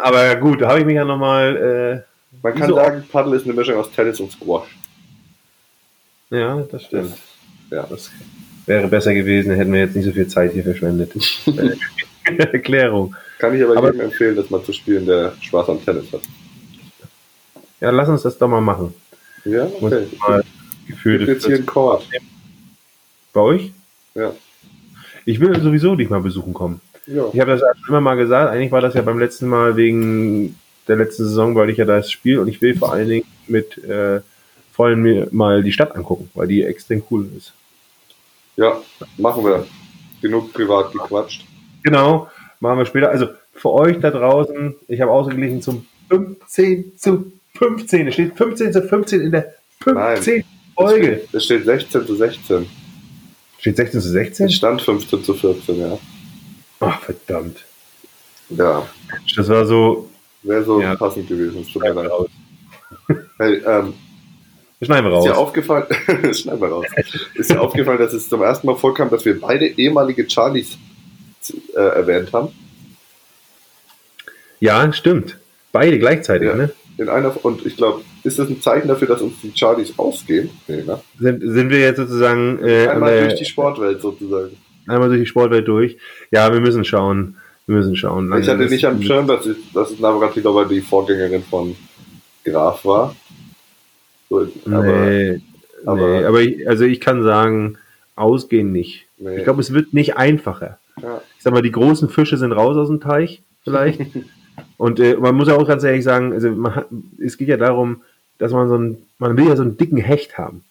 aber 0.01 0.35
gut, 0.37 0.61
da 0.61 0.69
habe 0.69 0.79
ich 0.79 0.85
mich 0.85 0.95
ja 0.95 1.05
nochmal. 1.05 2.03
Äh, 2.03 2.41
Man 2.41 2.55
kann 2.55 2.69
so 2.69 2.75
sagen, 2.75 3.03
Paddle 3.11 3.35
ist 3.35 3.45
eine 3.45 3.53
Mischung 3.53 3.75
aus 3.75 3.91
Tennis 3.91 4.19
und 4.19 4.31
Squash. 4.31 4.67
Ja, 6.31 6.59
das 6.71 6.85
stimmt. 6.85 7.11
Das, 7.11 7.34
ja. 7.71 7.85
Das 7.89 8.11
wäre 8.65 8.87
besser 8.87 9.13
gewesen, 9.13 9.53
hätten 9.53 9.73
wir 9.73 9.81
jetzt 9.81 9.95
nicht 9.95 10.05
so 10.05 10.11
viel 10.11 10.27
Zeit 10.27 10.53
hier 10.53 10.63
verschwendet. 10.63 11.13
Erklärung. 12.25 13.15
Kann 13.37 13.55
ich 13.55 13.63
aber, 13.63 13.77
aber 13.77 13.91
jedem 13.91 14.01
empfehlen, 14.01 14.35
das 14.35 14.49
mal 14.49 14.63
zu 14.63 14.73
spielen, 14.73 15.05
der 15.05 15.33
Spaß 15.41 15.69
am 15.69 15.83
Tennis 15.83 16.11
hat. 16.11 16.21
Ja, 17.81 17.91
lass 17.91 18.09
uns 18.09 18.23
das 18.23 18.37
doch 18.37 18.47
mal 18.47 18.61
machen. 18.61 18.93
Ja, 19.43 19.67
okay. 19.79 20.07
Mal 20.19 20.43
gefühlt 20.87 21.27
jetzt 21.27 21.45
hier 21.45 21.57
ein 21.57 21.65
Chord. 21.65 22.07
Bei 23.33 23.41
euch? 23.41 23.71
Ja. 24.15 24.33
Ich 25.25 25.39
will 25.39 25.59
sowieso 25.61 25.95
dich 25.95 26.09
mal 26.09 26.21
besuchen 26.21 26.53
kommen. 26.53 26.81
Ja. 27.07 27.25
Ich 27.33 27.39
habe 27.39 27.51
das 27.51 27.61
immer 27.87 28.01
mal 28.01 28.15
gesagt, 28.15 28.51
eigentlich 28.51 28.71
war 28.71 28.81
das 28.81 28.93
ja 28.93 29.01
beim 29.01 29.19
letzten 29.19 29.47
Mal 29.47 29.75
wegen 29.75 30.55
der 30.87 30.95
letzten 30.95 31.25
Saison, 31.25 31.55
weil 31.55 31.69
ich 31.69 31.77
ja 31.77 31.85
das 31.85 32.11
Spiel 32.11 32.39
und 32.39 32.47
ich 32.47 32.61
will 32.61 32.77
vor 32.77 32.93
allen 32.93 33.09
Dingen 33.09 33.25
mit 33.47 33.77
äh, 33.83 34.21
vor 34.75 34.87
allem 34.87 35.01
mir 35.01 35.29
mal 35.31 35.63
die 35.63 35.71
Stadt 35.71 35.95
angucken, 35.95 36.29
weil 36.33 36.47
die 36.47 36.61
extrem 36.61 37.01
cool 37.09 37.29
ist. 37.37 37.53
Ja, 38.57 38.81
machen 39.17 39.45
wir. 39.45 39.65
Genug 40.21 40.51
privat 40.51 40.91
gequatscht. 40.91 41.45
Genau, 41.83 42.27
machen 42.59 42.79
wir 42.79 42.85
später. 42.85 43.09
Also 43.09 43.27
für 43.53 43.71
euch 43.71 43.99
da 44.01 44.11
draußen, 44.11 44.75
ich 44.89 44.99
habe 44.99 45.11
ausgeglichen 45.11 45.61
zum 45.61 45.85
15 46.09 46.97
zu 46.97 47.31
15. 47.57 48.07
Es 48.07 48.13
steht 48.15 48.35
15 48.35 48.73
zu 48.73 48.81
15 48.81 49.21
in 49.21 49.31
der 49.31 49.53
15. 49.81 50.35
Nein, 50.35 50.43
Folge. 50.75 51.21
Es 51.31 51.45
steht, 51.45 51.63
16 51.63 52.05
zu 52.05 52.15
16. 52.15 52.65
Steht 53.59 53.77
16 53.77 54.01
zu 54.01 54.09
16? 54.09 54.45
Es 54.47 54.53
stand 54.55 54.81
15 54.81 55.23
zu 55.23 55.33
14, 55.33 55.79
ja. 55.79 55.97
Ach, 56.81 57.01
verdammt. 57.01 57.63
Ja. 58.49 58.85
Das 59.37 59.47
war 59.47 59.65
so. 59.65 60.09
Wäre 60.43 60.65
so 60.65 60.81
ja. 60.81 60.95
passend 60.95 61.29
gewesen. 61.29 61.61
Es 61.61 61.71
tut 61.71 61.81
mir 61.81 61.93
leid. 61.93 62.11
Hey, 63.37 63.61
ähm, 63.65 63.93
schneiden 64.81 65.05
wir 65.05 65.11
raus. 65.11 65.25
Ist 65.25 65.31
dir 65.31 65.37
aufgefallen, 65.37 65.85
schneiden 66.33 66.61
wir 66.61 66.67
raus. 66.67 66.85
Ist 67.33 67.51
dir 67.51 67.61
aufgefallen, 67.61 67.99
dass 67.99 68.13
es 68.13 68.29
zum 68.29 68.41
ersten 68.41 68.67
Mal 68.67 68.75
vorkam, 68.75 69.09
dass 69.09 69.25
wir 69.25 69.39
beide 69.39 69.65
ehemalige 69.65 70.29
Charlies 70.29 70.77
äh, 71.75 71.79
erwähnt 71.79 72.33
haben? 72.33 72.49
Ja, 74.59 74.91
stimmt. 74.93 75.37
Beide 75.71 75.99
gleichzeitig, 75.99 76.47
ja. 76.47 76.55
ne? 76.55 76.71
In 76.97 77.09
einer, 77.09 77.33
und 77.43 77.65
ich 77.65 77.75
glaube, 77.75 78.03
ist 78.23 78.39
das 78.39 78.47
ein 78.47 78.61
Zeichen 78.61 78.87
dafür, 78.87 79.07
dass 79.09 79.21
uns 79.21 79.33
die 79.41 79.51
Charlies 79.53 79.93
ausgehen? 79.97 80.49
Nee, 80.67 80.83
ne? 80.83 81.01
sind, 81.19 81.41
sind 81.41 81.69
wir 81.69 81.79
jetzt 81.79 81.97
sozusagen. 81.97 82.63
Äh, 82.63 82.87
einmal 82.87 83.19
durch 83.19 83.35
die 83.35 83.45
Sportwelt 83.45 84.01
sozusagen. 84.01 84.57
Einmal 84.87 85.09
durch 85.09 85.21
die 85.21 85.25
Sportwelt 85.25 85.67
durch. 85.67 85.97
Ja, 86.31 86.53
wir 86.53 86.61
müssen 86.61 86.85
schauen. 86.85 87.35
Wir 87.67 87.75
müssen 87.75 87.95
schauen. 87.95 88.31
Ich 88.39 88.47
hatte 88.47 88.65
nicht 88.65 88.85
am 88.85 89.01
Schirm, 89.01 89.27
dass, 89.27 89.45
ich, 89.45 89.57
dass 89.73 89.99
Navratilova 89.99 90.65
die 90.65 90.81
Vorgängerin 90.81 91.43
von 91.43 91.75
Graf 92.43 92.85
war. 92.85 93.15
Aber, 94.29 94.45
nee, 94.45 95.41
aber, 95.85 96.19
nee, 96.19 96.25
aber 96.25 96.41
ich, 96.41 96.67
also 96.67 96.85
ich 96.85 96.99
kann 96.99 97.23
sagen, 97.23 97.77
ausgehen 98.15 98.71
nicht. 98.71 99.05
Nee. 99.17 99.37
Ich 99.37 99.43
glaube, 99.43 99.61
es 99.61 99.73
wird 99.73 99.93
nicht 99.93 100.17
einfacher. 100.17 100.79
Ja. 101.01 101.21
Ich 101.37 101.43
sag 101.43 101.53
mal, 101.53 101.61
die 101.61 101.71
großen 101.71 102.09
Fische 102.09 102.37
sind 102.37 102.51
raus 102.51 102.77
aus 102.77 102.87
dem 102.87 103.01
Teich, 103.01 103.41
vielleicht. 103.63 104.01
Und 104.77 104.99
äh, 104.99 105.15
man 105.15 105.35
muss 105.35 105.47
ja 105.47 105.55
auch 105.55 105.67
ganz 105.67 105.83
ehrlich 105.83 106.03
sagen, 106.03 106.33
also 106.33 106.49
man, 106.51 106.85
es 107.23 107.37
geht 107.37 107.49
ja 107.49 107.57
darum, 107.57 108.01
dass 108.37 108.51
man 108.51 108.69
so 108.69 108.75
einen, 108.75 108.97
man 109.19 109.37
will 109.37 109.47
ja 109.47 109.55
so 109.55 109.63
einen 109.63 109.77
dicken 109.77 109.97
Hecht 109.97 110.37
haben. 110.37 110.63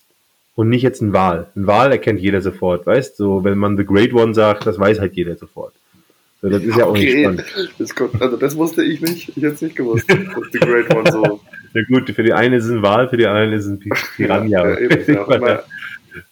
Und 0.56 0.68
nicht 0.68 0.82
jetzt 0.82 1.02
einen 1.02 1.12
Wal. 1.12 1.48
Ein 1.56 1.66
Wal 1.66 1.90
erkennt 1.90 2.20
jeder 2.20 2.40
sofort, 2.40 2.86
weißt 2.86 3.18
du? 3.18 3.24
So, 3.24 3.44
wenn 3.44 3.58
man 3.58 3.76
The 3.76 3.84
Great 3.84 4.14
One 4.14 4.34
sagt, 4.34 4.66
das 4.66 4.78
weiß 4.78 5.00
halt 5.00 5.14
jeder 5.14 5.36
sofort. 5.36 5.74
So, 6.40 6.48
das 6.48 6.62
ist 6.62 6.76
ja 6.76 6.84
auch 6.84 6.90
okay. 6.90 7.24
nicht 7.24 7.24
spannend. 7.24 7.72
Das, 7.78 7.94
kommt, 7.94 8.22
also 8.22 8.36
das 8.36 8.56
wusste 8.56 8.84
ich 8.84 9.00
nicht. 9.00 9.30
Ich 9.30 9.42
hätte 9.42 9.54
es 9.54 9.62
nicht 9.62 9.74
gewusst, 9.74 10.08
dass 10.08 10.18
The 10.52 10.58
Great 10.60 10.94
One 10.94 11.10
so 11.10 11.40
ja 11.74 11.82
gut, 11.88 12.10
für 12.10 12.22
die 12.22 12.32
eine 12.32 12.56
ist 12.56 12.64
es 12.64 12.70
ein 12.70 12.82
Wal, 12.82 13.08
für 13.08 13.16
die 13.16 13.26
anderen 13.26 13.52
ist 13.52 13.66
es 13.66 13.70
ein 13.70 13.78
Piranha. 14.16 14.48
Ja, 14.48 14.78
eben, 14.78 15.14
ja, 15.14 15.62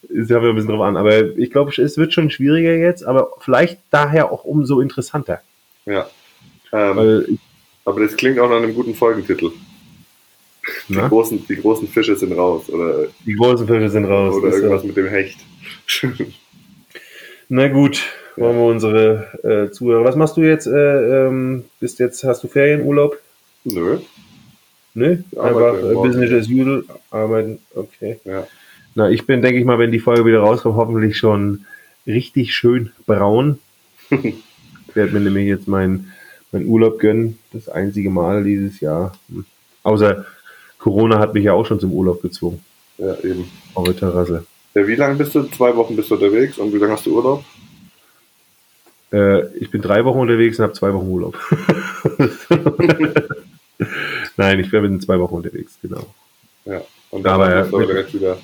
ist 0.09 0.31
ja 0.31 0.41
ein 0.41 0.55
bisschen 0.55 0.71
drauf 0.71 0.83
an. 0.83 0.97
Aber 0.97 1.37
ich 1.37 1.51
glaube, 1.51 1.73
es 1.77 1.97
wird 1.97 2.13
schon 2.13 2.31
schwieriger 2.31 2.75
jetzt, 2.75 3.05
aber 3.05 3.31
vielleicht 3.41 3.81
daher 3.91 4.31
auch 4.31 4.45
umso 4.45 4.81
interessanter. 4.81 5.41
Ja. 5.87 6.07
Ähm, 6.73 6.97
Weil, 6.97 7.29
aber 7.85 8.01
das 8.01 8.17
klingt 8.17 8.39
auch 8.39 8.49
nach 8.49 8.59
einem 8.59 8.75
guten 8.75 8.95
Folgentitel. 8.95 9.51
Die 10.89 10.95
großen, 10.95 11.45
die 11.49 11.57
großen 11.57 11.89
Fische 11.89 12.15
sind 12.17 12.33
raus. 12.33 12.69
Oder, 12.71 13.07
die 13.27 13.35
großen 13.35 13.67
Fische 13.67 13.89
sind 13.89 14.05
raus. 14.05 14.37
Oder 14.37 14.53
irgendwas 14.53 14.83
ja. 14.83 14.87
mit 14.87 14.97
dem 14.97 15.09
Hecht. 15.09 15.39
Na 17.49 17.69
gut, 17.69 18.03
wollen 18.37 18.57
wir 18.57 18.65
unsere 18.65 19.69
äh, 19.69 19.73
Zuhörer. 19.73 20.05
Was 20.05 20.17
machst 20.17 20.37
du 20.37 20.43
jetzt? 20.43 20.67
Äh, 20.67 21.27
ähm, 21.27 21.65
bist 21.81 21.99
jetzt, 21.99 22.23
hast 22.23 22.45
du 22.45 22.49
Ferienurlaub? 22.49 23.19
Nö. 23.65 23.99
Nö, 24.95 25.19
einfach 25.39 25.81
Business 26.03 26.33
as 26.33 26.49
usual 26.49 26.85
arbeiten. 27.11 27.59
Okay. 27.75 28.21
Ja. 28.25 28.47
Na, 28.95 29.11
ich 29.11 29.27
bin, 29.27 29.41
denke 29.41 29.59
ich 29.59 29.65
mal, 29.65 29.79
wenn 29.79 29.91
die 29.91 30.01
Folge 30.01 30.27
wieder 30.27 30.41
rauskommt, 30.41 30.77
hoffentlich 30.77 31.17
schon 31.17 31.65
richtig 32.07 32.55
schön 32.55 32.93
braun. 33.07 33.59
ich 34.11 34.35
werde 34.95 35.13
mir 35.13 35.21
nämlich 35.21 35.47
jetzt 35.47 35.67
meinen 35.67 36.13
mein 36.53 36.67
Urlaub 36.67 36.99
gönnen. 36.99 37.39
Das 37.53 37.69
einzige 37.69 38.11
Mal 38.11 38.45
dieses 38.45 38.81
Jahr. 38.81 39.13
Außer 39.83 40.27
Corona 40.79 41.19
hat 41.19 41.33
mich 41.35 41.45
ja 41.45 41.55
auch 41.55 41.65
schon 41.65 41.81
zum 41.81 41.93
Urlaub 41.93 42.21
gezwungen. 42.21 42.63
Ja, 42.99 43.15
eben. 43.25 43.51
Auf 43.75 43.85
der 43.85 43.97
Terrasse. 43.97 44.47
Ja, 44.75 44.87
wie 44.87 44.95
lange 44.95 45.17
bist 45.17 45.35
du? 45.35 45.45
Zwei 45.45 45.75
Wochen 45.77 45.97
bist 45.97 46.11
du 46.11 46.15
unterwegs 46.15 46.59
und 46.59 46.73
wie 46.73 46.79
lange 46.79 46.93
hast 46.93 47.07
du 47.07 47.17
Urlaub? 47.17 47.45
Äh, 49.13 49.47
ich 49.57 49.71
bin 49.71 49.81
drei 49.83 50.05
Wochen 50.05 50.19
unterwegs 50.19 50.59
und 50.59 50.65
habe 50.65 50.75
zwei 50.75 50.93
Wochen 50.93 51.09
Urlaub. 51.09 51.39
Nein, 54.37 54.61
ich 54.61 54.71
wäre 54.73 54.89
mit 54.89 55.03
zwei 55.03 55.19
Wochen 55.19 55.37
unterwegs, 55.37 55.79
genau. 55.81 56.07
Ja, 56.65 56.83
und 57.11 57.23
dann 57.25 57.41
Aber, 57.41 57.65
direkt 57.65 58.15
wieder. 58.15 58.39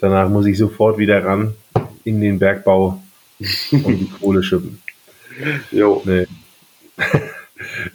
Danach 0.00 0.28
muss 0.28 0.46
ich 0.46 0.56
sofort 0.56 0.98
wieder 0.98 1.24
ran 1.24 1.54
in 2.04 2.20
den 2.20 2.38
Bergbau 2.38 3.02
und 3.72 3.98
die 3.98 4.10
Kohle 4.20 4.42
schippen. 4.42 4.80
Jo. 5.70 6.02
Nee. 6.04 6.26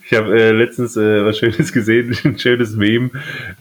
Ich 0.05 0.13
habe 0.13 0.39
äh, 0.39 0.51
letztens 0.51 0.97
äh, 0.97 1.25
was 1.25 1.37
Schönes 1.37 1.71
gesehen, 1.71 2.15
ein 2.23 2.37
schönes 2.37 2.75
Meme, 2.75 3.11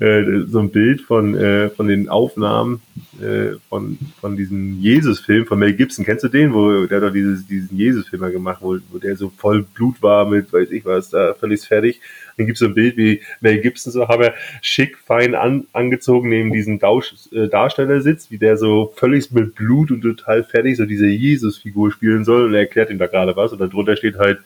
äh, 0.01 0.41
so 0.47 0.61
ein 0.61 0.71
Bild 0.71 1.01
von, 1.01 1.35
äh, 1.35 1.71
von 1.71 1.88
den 1.88 2.09
Aufnahmen 2.09 2.81
äh, 3.21 3.57
von, 3.69 3.99
von 4.21 4.37
diesem 4.37 4.81
Jesus-Film 4.81 5.47
von 5.47 5.59
Mel 5.59 5.75
Gibson. 5.75 6.05
Kennst 6.05 6.25
du 6.25 6.29
den, 6.29 6.53
wo 6.55 6.87
der 6.87 7.01
doch 7.01 7.12
dieses, 7.12 7.47
diesen 7.47 7.77
Jesus-Film 7.77 8.33
gemacht, 8.33 8.59
wo, 8.61 8.79
wo 8.91 8.99
der 8.99 9.17
so 9.17 9.33
voll 9.37 9.62
Blut 9.62 10.03
war 10.03 10.29
mit, 10.29 10.53
weiß 10.53 10.71
ich 10.71 10.85
was, 10.85 11.11
da 11.11 11.35
völlig 11.35 11.62
fertig. 11.62 12.01
Dann 12.37 12.47
gibt 12.47 12.57
es 12.57 12.61
so 12.61 12.67
ein 12.67 12.75
Bild, 12.75 12.97
wie 12.97 13.21
Mel 13.41 13.61
Gibson 13.61 13.93
so 13.93 14.09
habe 14.09 14.27
er 14.27 14.35
schick, 14.62 14.99
fein 14.99 15.35
an, 15.35 15.67
angezogen 15.73 16.29
neben 16.29 16.53
diesem 16.53 16.79
Dausch, 16.79 17.15
äh, 17.33 17.49
Darsteller 17.49 18.01
sitzt, 18.01 18.31
wie 18.31 18.38
der 18.38 18.57
so 18.57 18.93
völlig 18.97 19.31
mit 19.31 19.55
Blut 19.55 19.91
und 19.91 20.03
total 20.03 20.43
fertig 20.43 20.77
so 20.77 20.87
diese 20.87 21.07
Jesus-Figur 21.07 21.93
spielen 21.93 22.25
soll 22.25 22.47
und 22.47 22.55
er 22.55 22.61
erklärt 22.61 22.91
ihm 22.91 22.99
da 22.99 23.07
gerade 23.07 23.37
was 23.37 23.53
und 23.53 23.61
darunter 23.61 23.97
steht 23.97 24.19
halt 24.19 24.38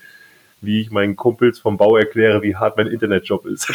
wie 0.61 0.81
ich 0.81 0.91
meinen 0.91 1.17
Kumpels 1.17 1.59
vom 1.59 1.77
Bau 1.77 1.97
erkläre, 1.97 2.43
wie 2.43 2.57
hart 2.57 2.77
mein 2.77 2.87
Internetjob 2.87 3.47
ist. 3.47 3.67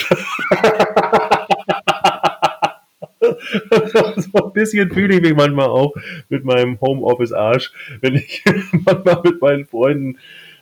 so 4.18 4.46
ein 4.46 4.54
bisschen 4.54 4.92
fühle 4.92 5.16
ich 5.16 5.22
mich 5.22 5.36
manchmal 5.36 5.68
auch 5.68 5.94
mit 6.30 6.44
meinem 6.44 6.80
Homeoffice-Arsch, 6.82 7.72
wenn 8.02 8.16
ich 8.16 8.44
manchmal 8.86 9.22
mit 9.24 9.42
meinen 9.42 9.66
Freunden, 9.66 10.18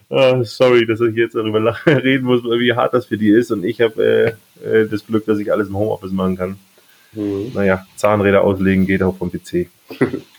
uh, 0.09 0.43
sorry, 0.43 0.85
dass 0.85 1.01
ich 1.01 1.15
jetzt 1.15 1.35
darüber 1.35 1.75
reden 1.85 2.25
muss, 2.25 2.43
wie 2.43 2.73
hart 2.73 2.93
das 2.93 3.05
für 3.05 3.17
die 3.17 3.29
ist. 3.29 3.51
Und 3.51 3.63
ich 3.63 3.81
habe 3.81 4.37
äh, 4.63 4.67
äh, 4.67 4.87
das 4.87 5.05
Glück, 5.05 5.25
dass 5.25 5.39
ich 5.39 5.51
alles 5.51 5.69
im 5.69 5.77
Homeoffice 5.77 6.11
machen 6.11 6.37
kann. 6.37 6.59
Mhm. 7.13 7.51
Naja, 7.53 7.85
Zahnräder 7.95 8.43
auslegen 8.43 8.85
geht 8.85 9.01
auch 9.01 9.17
vom 9.17 9.31
PC. 9.31 9.67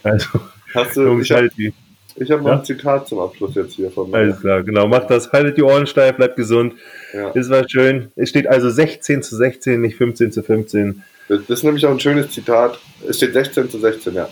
Also, 0.02 0.40
Hast 0.74 0.96
du, 0.96 1.02
Jungs, 1.02 1.30
halt 1.30 1.52
die. 1.56 1.72
Ich 2.16 2.30
habe 2.30 2.42
noch 2.42 2.50
ja? 2.50 2.58
ein 2.58 2.64
Zitat 2.64 3.08
zum 3.08 3.18
Abschluss 3.18 3.54
jetzt 3.54 3.74
hier 3.74 3.90
von 3.90 4.10
mir. 4.10 4.16
Alles 4.16 4.40
klar, 4.40 4.62
genau. 4.62 4.86
Macht 4.88 5.10
das, 5.10 5.32
haltet 5.32 5.56
die 5.56 5.62
Ohren 5.62 5.86
steif, 5.86 6.16
bleibt 6.16 6.36
gesund. 6.36 6.74
Ja. 7.14 7.30
Das 7.30 7.48
war 7.50 7.68
schön. 7.68 8.10
Es 8.16 8.28
steht 8.30 8.46
also 8.46 8.70
16 8.70 9.22
zu 9.22 9.36
16, 9.36 9.80
nicht 9.80 9.96
15 9.96 10.32
zu 10.32 10.42
15. 10.42 11.02
Das 11.28 11.40
ist 11.48 11.64
nämlich 11.64 11.86
auch 11.86 11.90
ein 11.90 12.00
schönes 12.00 12.30
Zitat. 12.30 12.78
Es 13.08 13.16
steht 13.18 13.32
16 13.32 13.70
zu 13.70 13.78
16, 13.78 14.14
ja. 14.14 14.28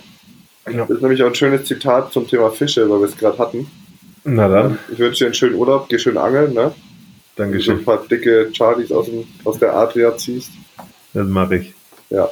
ja. 0.69 0.85
Das 0.85 0.89
ist 0.89 1.01
nämlich 1.01 1.23
auch 1.23 1.27
ein 1.27 1.35
schönes 1.35 1.65
Zitat 1.65 2.11
zum 2.11 2.27
Thema 2.27 2.51
Fische, 2.51 2.89
weil 2.89 2.99
wir 2.99 3.07
es 3.07 3.17
gerade 3.17 3.37
hatten. 3.37 3.67
Na 4.25 4.47
dann. 4.47 4.77
Ich 4.91 4.99
wünsche 4.99 5.19
dir 5.19 5.25
einen 5.27 5.33
schönen 5.33 5.55
Urlaub, 5.55 5.87
geh 5.89 5.97
schön 5.97 6.17
angeln, 6.17 6.53
ne? 6.53 6.73
Dankeschön. 7.35 7.77
Wenn 7.77 7.85
du 7.85 7.91
ein 7.91 7.97
paar 7.97 8.07
dicke 8.07 8.49
Charlies 8.53 8.91
aus, 8.91 9.05
dem, 9.05 9.25
aus 9.45 9.57
der 9.59 9.73
Adria 9.73 10.15
ziehst. 10.17 10.51
Das 11.13 11.27
mache 11.27 11.55
ich. 11.55 11.73
Ja. 12.09 12.29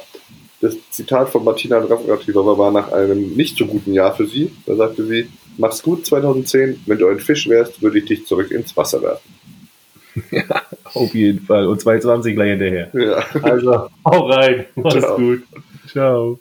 Das 0.60 0.76
Zitat 0.90 1.28
von 1.28 1.44
Martina 1.44 1.78
Navratilova 1.80 2.58
war 2.58 2.70
nach 2.72 2.90
einem 2.92 3.34
nicht 3.34 3.56
so 3.56 3.66
guten 3.66 3.92
Jahr 3.92 4.14
für 4.14 4.26
sie. 4.26 4.50
Da 4.66 4.74
sagte 4.74 5.04
sie, 5.04 5.28
mach's 5.56 5.82
gut 5.82 6.04
2010, 6.04 6.82
wenn 6.86 6.98
du 6.98 7.08
ein 7.08 7.20
Fisch 7.20 7.48
wärst, 7.48 7.80
würde 7.80 7.98
ich 7.98 8.06
dich 8.06 8.26
zurück 8.26 8.50
ins 8.50 8.76
Wasser 8.76 9.02
werfen. 9.02 9.34
Ja, 10.32 10.62
auf 10.94 11.14
jeden 11.14 11.46
Fall. 11.46 11.68
Und 11.68 11.80
220 11.80 12.34
gleich 12.34 12.50
hinterher. 12.50 12.90
Ja. 12.92 13.24
Also, 13.40 13.88
hau 14.04 14.26
rein. 14.26 14.66
Mach's 14.74 14.98
Ciao. 14.98 15.16
gut. 15.16 15.42
Ciao. 15.86 16.40